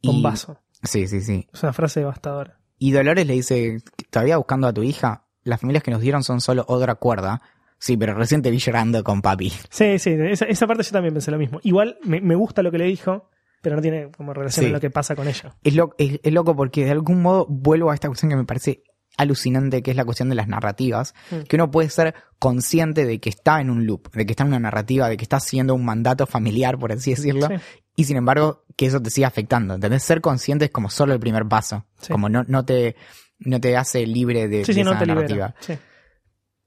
[0.00, 0.58] Y- Bombazo.
[0.84, 1.48] Sí, sí, sí.
[1.52, 2.58] Es una frase devastadora.
[2.78, 3.78] Y Dolores le dice,
[4.10, 5.23] ¿todavía buscando a tu hija?
[5.44, 7.40] Las familias que nos dieron son solo otra cuerda.
[7.78, 9.52] Sí, pero recién te vi llorando con papi.
[9.70, 11.60] Sí, sí, esa, esa parte yo también pensé lo mismo.
[11.62, 13.28] Igual me, me gusta lo que le dijo,
[13.60, 14.70] pero no tiene como relación Sí.
[14.70, 15.54] a lo que pasa con ella.
[15.62, 18.44] Es, lo- es- es loco porque de algún modo vuelvo a esta cuestión que me
[18.44, 18.82] parece
[19.16, 21.14] alucinante, que es la cuestión de las narrativas.
[21.30, 21.42] Mm.
[21.48, 24.48] Que uno puede ser consciente de que está en un loop, de que está en
[24.48, 27.46] una narrativa, de que está haciendo un mandato familiar, por así decirlo.
[27.48, 27.54] Sí.
[27.96, 29.74] Y sin embargo, que eso te siga afectando.
[29.74, 30.02] ¿Entendés?
[30.02, 31.84] Ser consciente es como solo el primer paso.
[32.00, 32.12] Sí.
[32.12, 32.96] Como no, no te,
[33.44, 35.48] no te hace libre de, Sí, de sí, no esa te narrativa.
[35.48, 35.54] libera.
[35.60, 35.74] Sí.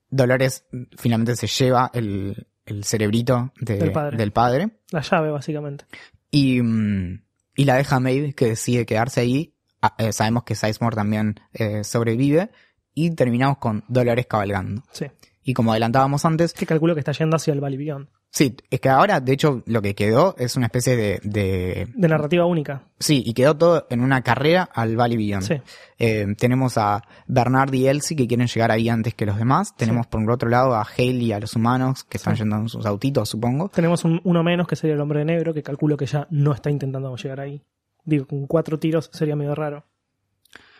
[0.09, 0.65] Dolores
[0.97, 4.17] finalmente se lleva el, el cerebrito de- Del padre.
[4.17, 5.85] del padre La llave, básicamente.
[6.31, 7.21] y, mm,
[7.55, 9.53] y la deja Maeve que decide quedarse ahí.
[9.81, 12.49] Ah, eh, sabemos que Sizemore también eh, sobrevive
[12.93, 14.81] y terminamos con Dolores cabalgando.
[14.91, 15.05] Sí.
[15.43, 18.07] Y como adelantábamos antes, Que calculo que está yendo hacia el Valley Beyond.
[18.37, 21.19] Sí, es que ahora de hecho lo que quedó es una especie de...
[21.23, 22.83] de De narrativa única.
[22.99, 25.43] sí, y quedó todo en una carrera al Valley Beyond.
[25.43, 25.55] Sí.
[25.99, 29.75] Eh, tenemos a Bernard y Elsie que quieren llegar ahí antes que los demás.
[29.75, 32.43] Tenemos por otro lado a Hale y a los humanos que están Sí.
[32.43, 33.69] yendo en sus autitos, supongo.
[33.69, 36.53] Tenemos un- uno menos que sería el hombre de negro, que calculo que ya no
[36.53, 37.61] está intentando llegar ahí.
[38.05, 39.83] Digo, con cuatro tiros sería medio raro.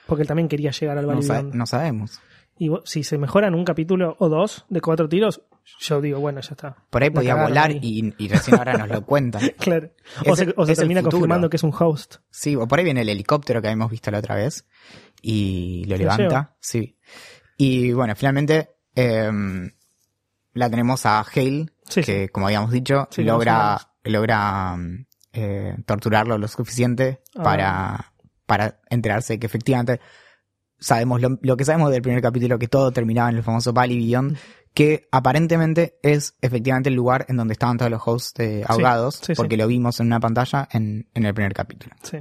[0.06, 1.56] Porque él también quería llegar al No, Valley sa- Beyond.
[1.56, 2.22] no sabemos.
[2.60, 5.42] Y si se mejora en un capítulo o dos de cuatro tiros,
[5.80, 6.76] yo digo, bueno, ya está.
[6.90, 9.42] Por ahí podía volar y, y recién ahora nos lo cuentan.
[9.60, 9.92] Claro.
[10.26, 12.16] O Es se, o termina confirmando que es un host.
[12.30, 14.66] Sí, o por ahí viene el helicóptero que habíamos visto la otra vez
[15.22, 16.56] y lo levanta.
[16.60, 16.98] Sí.
[17.58, 19.72] Y bueno, finalmente em,
[20.54, 22.30] la tenemos a Hale, Sí, que sí.
[22.30, 27.44] como habíamos dicho, Sí, logra, logra mm, eh, torturarlo lo suficiente Ah.
[27.44, 28.14] para,
[28.46, 30.00] para enterarse de que efectivamente
[30.80, 33.98] sabemos lo, lo que sabemos del primer capítulo, que todo terminaba en el famoso Valley
[33.98, 34.38] Beyond,
[34.78, 39.26] que aparentemente es efectivamente el lugar en donde estaban todos los hosts eh, ahogados, sí,
[39.28, 39.34] sí.
[39.36, 41.96] porque lo vimos en una pantalla en, en el primer capítulo.
[42.04, 42.20] Sí.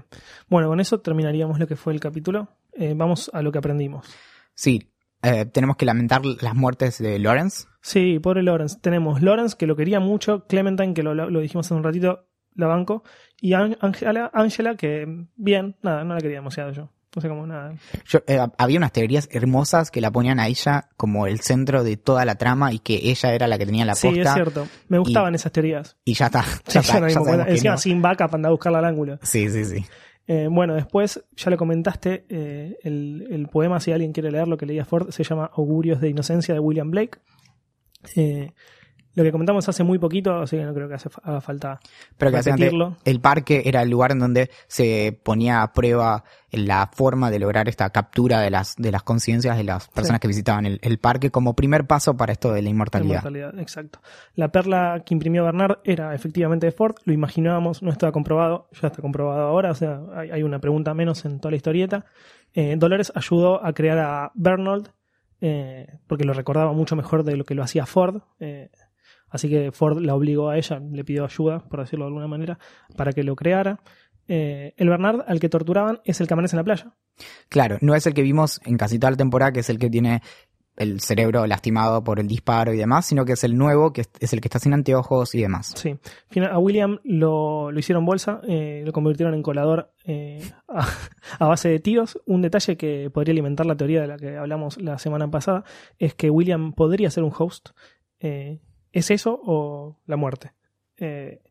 [0.49, 2.49] Bueno, con eso terminaríamos lo que fue el capítulo.
[2.73, 4.07] Eh, vamos a lo que aprendimos.
[4.55, 4.91] Sí,
[5.23, 7.67] eh, tenemos que lamentar las muertes de Lawrence.
[7.83, 8.79] Sí, pobre Lawrence.
[8.81, 12.69] Tenemos Lawrence, que lo quería mucho, Clementine, que lo, lo dijimos hace un ratito, la
[12.69, 13.03] banco,
[13.39, 15.05] y An- Angela, Angela, que
[15.37, 16.91] bien, nada, no la quería demasiado yo.
[17.17, 17.75] No sé cómo nada.
[18.07, 21.97] Yo, eh, había unas teorías hermosas que la ponían a ella como el centro de
[21.97, 24.23] toda la trama y que ella era la que tenía la sí, posta.
[24.23, 24.69] es cierto.
[24.89, 25.97] Me gustaban esas teorías.
[26.05, 26.43] Y ya está.
[26.43, 26.99] Sí, Ya, está,
[27.49, 27.79] Encima no.
[27.79, 29.19] sin backup anda a buscarla al ángulo.
[29.23, 29.85] Sí, sí, sí.
[30.29, 34.59] Eh, bueno, después, ya lo comentaste, eh, el, el poema, si alguien quiere leer lo
[34.59, 37.19] que leía Ford, se llama Augurios de Inocencia de William Blake.
[38.15, 38.53] Eh,
[39.17, 41.81] lo que comentamos hace muy poquito, así que no creo que hace, haga falta
[42.17, 42.97] Pero que repetirlo.
[43.05, 47.69] el parque era el lugar en donde se ponía a prueba la forma de lograr
[47.69, 50.21] esta captura de las, de las conciencias de las personas Sí.
[50.21, 53.11] que visitaban el, el parque como primer paso para esto de la inmortalidad.
[53.23, 54.01] Inmortalidad, exacto.
[54.35, 58.89] La perla que imprimió Bernard era efectivamente de Ford, lo imaginábamos, no estaba comprobado, ya
[58.89, 62.05] está comprobado ahora, o sea, hay, hay una pregunta menos en toda la historieta.
[62.55, 64.91] Eh, Dolores ayudó a crear a Bernold,
[65.41, 68.23] eh, porque lo recordaba mucho mejor de lo que lo hacía Ford.
[68.41, 68.71] eh,
[69.31, 72.59] así que Ford la obligó a ella, le pidió ayuda, por decirlo de alguna manera,
[72.97, 73.81] para que lo creara.
[74.29, 76.95] Eh, el Bernard al que torturaban es el que amanece en la playa.
[77.49, 79.89] Claro, no es el que vimos en casi toda la temporada, que es el que
[79.89, 80.21] tiene
[80.77, 84.33] el cerebro lastimado por el disparo y demás, sino que es el nuevo, que es-
[84.35, 85.73] el que está sin anteojos y demás.
[85.75, 85.97] Sí.
[86.43, 90.87] A William lo, lo hicieron bolsa, eh, lo convirtieron en colador eh, a,
[91.39, 92.21] a base de tiros.
[92.27, 95.65] Un detalle que podría alimentar la teoría de la que hablamos la semana pasada
[95.99, 97.71] es que William podría ser un host.
[98.21, 98.61] Eh,
[98.97, 100.53] ¿Es eso o la muerte?
[100.97, 101.43] Eh,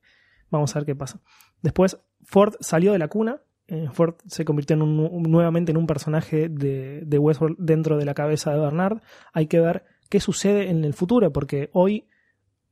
[0.50, 1.22] vamos a ver qué pasa.
[1.62, 3.40] Después, Ford salió de la cuna.
[3.68, 8.52] eh, Ford se convirtió en nuevamente en un personaje de, Westworld dentro de la cabeza
[8.52, 9.04] de Bernard.
[9.32, 12.08] Hay que ver qué sucede en el futuro, porque hoy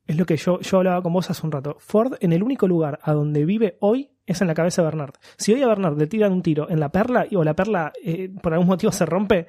[0.08, 1.76] es lo que yo, yo hablaba con vos hace un rato.
[1.78, 5.14] Ford, en el único lugar a donde vive hoy, es en la cabeza de Bernard.
[5.36, 8.28] Si hoy a Bernard le tiran un tiro en la perla o la perla eh,
[8.42, 9.46] por algún motivo se rompe,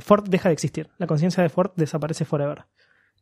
[0.00, 0.88] Ford deja de existir.
[0.96, 2.64] La conciencia de Ford desaparece forever.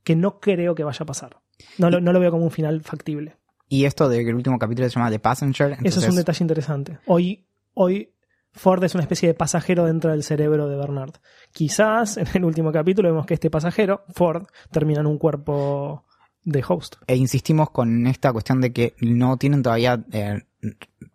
[0.05, 1.40] Que no creo que vaya a pasar.
[1.78, 3.36] No lo, no lo veo como un final factible.
[3.68, 5.78] Y esto de que el último capítulo se llama The Passenger.
[5.82, 6.98] Eso es un detalle interesante.
[7.07, 8.14] Hoy, hoy
[8.52, 11.14] Ford es una especie de pasajero dentro del cerebro de Bernard.
[11.52, 16.05] Quizás en el último capítulo vemos que este pasajero, Ford, termina en un cuerpo
[16.44, 16.96] de host.
[17.07, 20.42] e insistimos con esta cuestión de que no tienen todavía eh,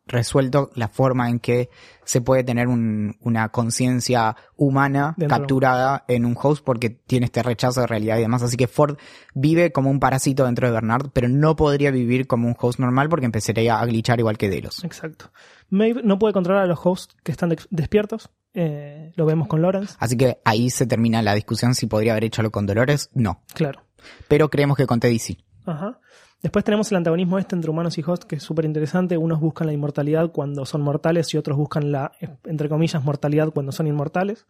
[0.10, 1.70] resuelto la forma en que
[2.03, 5.38] se puede tener un- una conciencia humana Dentro.
[5.38, 8.41] capturada en un host porque tiene este rechazo de realidad y demás.
[8.43, 8.97] Así que Ford
[9.34, 13.07] vive como un parásito dentro de Bernard, pero no podría vivir como un host normal
[13.10, 14.84] porque empezaría a glitchar igual que Delos.
[14.84, 15.32] Exacto.
[15.70, 18.30] Maeve no puede controlar a los hosts que están de- despiertos.
[18.55, 19.95] Eh, lo vemos con Lawrence.
[19.99, 23.12] Así que ahí se termina la discusión si podría haber hecho algo con Dolores.
[23.14, 23.43] No.
[23.53, 23.84] Claro.
[24.28, 25.45] Pero creemos que con Teddy sí.
[25.70, 26.00] Ajá.
[26.42, 29.18] Después tenemos el antagonismo este entre humanos y host, que es súper interesante.
[29.18, 32.12] Unos buscan la inmortalidad cuando son mortales y otros buscan la,
[32.46, 34.46] entre comillas, mortalidad cuando son inmortales.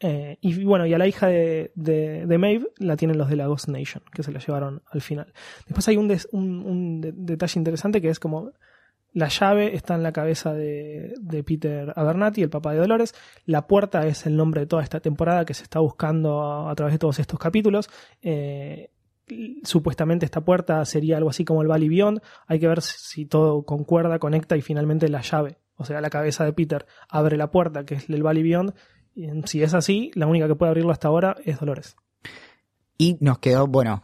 [0.00, 3.46] Eh, y bueno, y a la hija de, de, Maeve la tienen los de la
[3.46, 5.32] Ghost Nation, que se la llevaron al final.
[5.66, 8.52] Después hay un, un, un de- detalle interesante que es como
[9.12, 13.14] la llave está en la cabeza de, Peter Abernathy, el papá de Dolores.
[13.44, 16.74] La puerta es el nombre de toda esta temporada que se está buscando a, a
[16.74, 17.88] través de todos estos capítulos.
[18.22, 18.90] Eh,
[19.62, 22.20] supuestamente esta puerta sería algo así como el Valley Beyond.
[22.46, 26.44] Hay que ver si todo concuerda, conecta y finalmente la llave, o sea, la cabeza
[26.44, 28.74] de Peter, abre la puerta que es el Valley Beyond.
[29.14, 31.96] Y si es así, la única que puede abrirlo hasta ahora es Dolores.
[32.96, 34.02] Y nos quedó, bueno,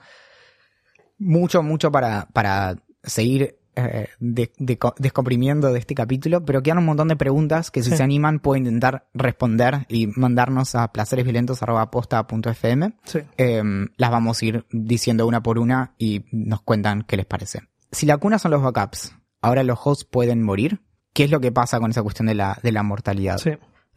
[1.19, 6.87] mucho, mucho para, para seguir eh, de- de- descomprimiendo de este capítulo, pero quedan un
[6.87, 7.97] montón de preguntas que si Sí.
[7.99, 12.95] se animan puedo intentar responder y mandarnos a placeresviolentos.posta.fm.
[13.05, 13.21] Sí.
[13.37, 13.63] Eh,
[13.97, 17.61] las vamos a ir diciendo una por una y nos cuentan qué les parece.
[17.93, 20.81] Si la cuna son los backups, ahora los hosts pueden morir.
[21.13, 23.39] ¿Qué es lo que pasa con esa cuestión de la, de la mortalidad?
[23.39, 23.53] sí.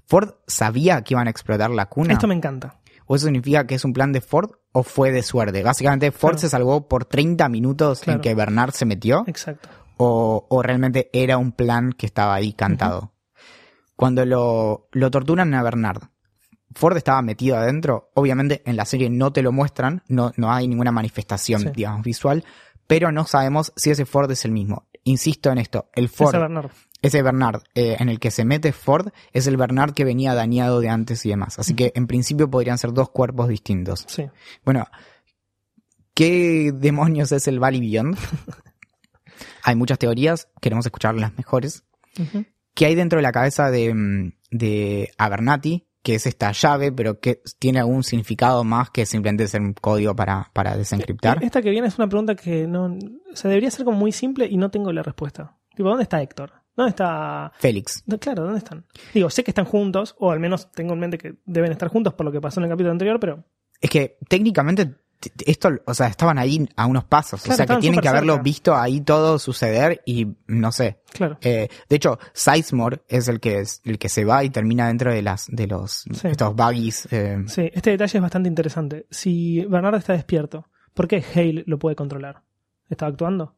[0.05, 2.13] ¿Ford sabía que iban a explotar la cuna?
[2.13, 2.79] Esto me encanta.
[3.11, 5.63] ¿O eso significa que es un plan de Ford o fue de suerte?
[5.63, 6.37] Básicamente, Ford Claro.
[6.41, 8.17] se salvó por 30 minutos Claro.
[8.17, 9.67] en que Bernard se metió Exacto.
[9.97, 13.13] o, o realmente era un plan que estaba ahí cantado.
[13.95, 16.03] Cuando lo, lo torturan a Bernard,
[16.75, 18.11] Ford estaba metido adentro.
[18.13, 21.69] Obviamente en la serie no te lo muestran, no, no hay ninguna manifestación, Sí.
[21.75, 22.43] digamos, visual,
[22.85, 24.87] pero no sabemos si ese Ford es el mismo.
[25.03, 26.35] Insisto en esto, el Ford,
[27.01, 27.61] Ese Bernard.
[27.75, 31.25] eh, en el que se mete Ford es el Bernard que venía dañado de antes
[31.25, 31.59] y demás.
[31.59, 34.05] Así que en principio podrían ser dos cuerpos distintos.
[34.07, 34.25] Sí.
[34.65, 34.85] Bueno,
[36.13, 38.17] ¿qué demonios es el Valley Beyond?
[39.63, 41.83] hay muchas teorías, queremos escuchar las mejores.
[42.73, 45.85] ¿Qué hay dentro de la cabeza de, mm, de Abernathy?
[46.01, 50.15] Que es esta llave, pero que tiene algún significado más que simplemente ser un código
[50.15, 51.43] para, para desencriptar.
[51.43, 52.85] Esta que viene es una pregunta que no.
[52.85, 55.57] O sea, debería ser como muy simple y no tengo la respuesta.
[55.75, 56.53] Tipo, ¿dónde está Héctor?
[56.75, 58.03] ¿Dónde está Félix.
[58.19, 58.85] Claro, ¿dónde están?
[59.13, 62.13] Digo, sé que están juntos, o al menos tengo en mente que deben estar juntos
[62.13, 63.43] por lo que pasó en el capítulo anterior, pero
[63.81, 64.95] Es que técnicamente
[65.45, 67.41] esto, o sea, estaban ahí a unos pasos.
[67.41, 68.43] Claro, o sea, que tienen que haberlo cerca.
[68.43, 71.01] visto ahí todo suceder y no sé.
[71.11, 71.37] claro.
[71.41, 75.11] Eh, de hecho, Sizemore es el que es el que se va y termina dentro
[75.13, 76.27] de las de los Sí.
[76.29, 77.09] estos buggies.
[77.11, 79.07] eh, Sí, este detalle es bastante interesante.
[79.11, 82.43] Si Bernardo está despierto, ¿por qué Hale lo puede controlar?
[82.89, 83.57] ¿Está actuando?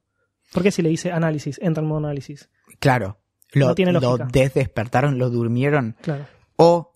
[0.51, 2.49] ¿Por qué si le dice análisis, entra en modo análisis?
[2.79, 3.17] claro,
[3.53, 4.27] lo, No tiene lo lógica.
[4.31, 5.95] desdespertaron, lo durmieron.
[6.01, 6.25] Claro,
[6.57, 6.93] O,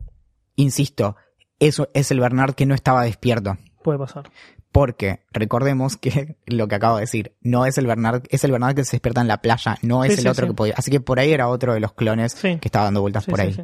[0.56, 1.16] insisto,
[1.60, 3.58] eso es el Bernard que no estaba despierto.
[3.84, 4.30] puede pasar.
[4.72, 8.76] Porque recordemos que lo que acabo de decir, no es el Bernard, es el Bernard
[8.76, 10.52] que se despierta en la playa, no es Sí, el sí, otro sí.
[10.52, 10.74] que podía.
[10.78, 13.54] Así que por ahí era otro de los clones que estaba dando vueltas por ahí.
[13.54, 13.62] sí.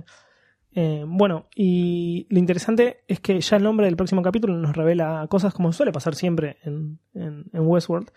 [0.74, 5.28] Eh, bueno, y lo interesante es que ya el nombre del próximo capítulo nos revela
[5.30, 8.10] cosas como suele pasar siempre en, en- en Westworld.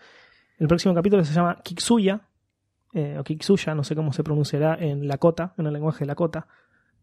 [0.57, 2.21] El próximo capítulo se llama Kiksuya,
[2.93, 6.47] eh, o Kiksuya, no sé cómo se pronunciará en Lakota, en el lenguaje de Lakota,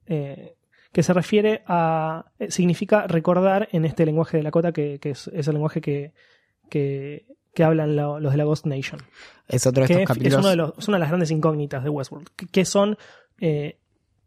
[0.07, 0.57] eh,
[0.93, 2.27] que se refiere a.
[2.39, 6.13] eh, significa recordar en este lenguaje de Lakota, que, que es, es el lenguaje que,
[6.71, 9.01] que, que hablan lo- los de la Ghost Nation
[9.49, 10.39] Es otro de estos es, capítulos.
[10.41, 12.29] uno de los- es una de las grandes incógnitas de Westworld.
[12.37, 12.97] ¿Qué, qué son?
[13.41, 13.79] eh,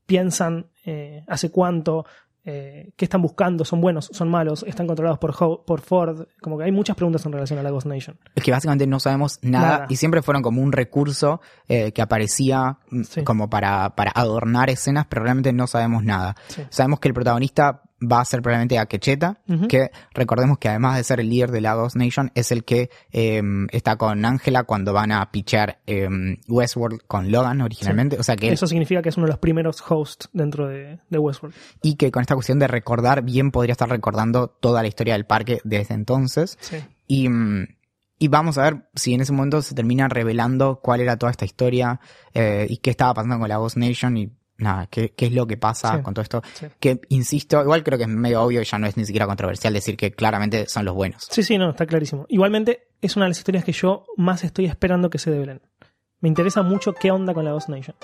[0.05, 2.05] ¿Piensan eh, hace cuánto?
[2.47, 3.65] Eh, ¿Qué están buscando?
[3.65, 4.07] ¿Son buenos?
[4.13, 4.63] ¿Son malos?
[4.67, 6.27] ¿Están controlados por, Ho- por Ford?
[6.41, 8.17] Como que hay muchas preguntas en relación a la Ghost Nation.
[8.35, 9.85] Es que básicamente no sabemos nada, Nada.
[9.89, 13.23] y siempre fueron como un recurso eh, que aparecía mm, Sí.
[13.23, 16.35] como para, para adornar escenas, pero realmente no sabemos nada.
[16.49, 16.61] Sí.
[16.69, 21.03] Sabemos que el protagonista va a ser probablemente a Quecheta, que recordemos que además de
[21.03, 23.41] ser el líder de la Ghost Nation, es el que eh,
[23.71, 26.07] está con Ángela cuando van a pichar eh,
[26.47, 28.17] Westworld con Logan originalmente.
[28.19, 31.17] O sea que Eso significa que es uno de los primeros hosts dentro de, de
[31.17, 31.55] Westworld.
[31.81, 35.25] y que con esta cuestión de recordar bien podría estar recordando toda la historia del
[35.25, 36.57] parque desde entonces.
[36.59, 36.77] Sí.
[37.07, 37.67] Y, mm,
[38.17, 41.45] y vamos a ver si en ese momento se termina revelando cuál era toda esta
[41.45, 41.99] historia
[42.33, 45.45] eh, y qué estaba pasando con la Ghost Nation y nada, qué, qué es lo
[45.47, 46.01] que pasa Sí.
[46.03, 46.41] con todo esto.
[46.53, 46.67] Sí.
[46.79, 49.73] Que, insisto, igual creo que es medio obvio y ya no es ni siquiera controversial
[49.73, 51.27] decir que claramente son los buenos.
[51.29, 52.25] Sí, sí, no, está clarísimo.
[52.29, 55.61] Igualmente, es una de las historias que yo más estoy esperando que se develen.
[56.21, 57.95] Me interesa mucho qué onda con la Ghost Nation.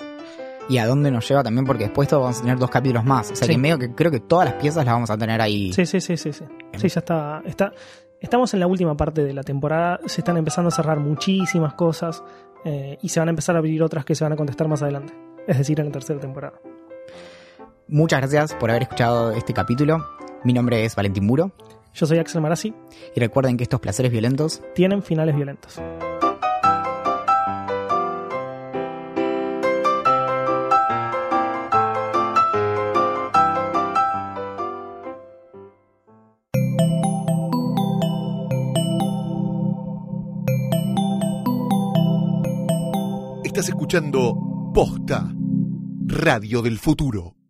[0.68, 3.04] Y a dónde nos lleva también, porque después de esto vamos a tener dos capítulos
[3.04, 3.32] más.
[3.32, 3.52] O sea Sí.
[3.54, 5.72] que medio que creo que todas las piezas las vamos a tener ahí.
[5.72, 6.44] Sí, sí, sí, sí, sí.
[6.76, 7.72] Sí, ya está, está.
[8.20, 9.98] Estamos en la última parte de la temporada.
[10.06, 12.22] Se están empezando a cerrar muchísimas cosas.
[12.64, 14.80] eh, y se van a empezar a abrir otras que se van a contestar más
[14.84, 15.12] adelante.
[15.46, 16.60] Es decir, en la tercera temporada.
[17.88, 20.06] Muchas gracias por haber escuchado este capítulo.
[20.44, 21.52] Mi nombre es Valentín Muro.
[21.94, 22.74] Yo soy Axel Marazzi.
[23.14, 25.80] Y recuerden que estos placeres violentos Tienen finales violentos.
[43.44, 45.30] Estás escuchando Posta,
[46.06, 47.41] Radio del Futuro.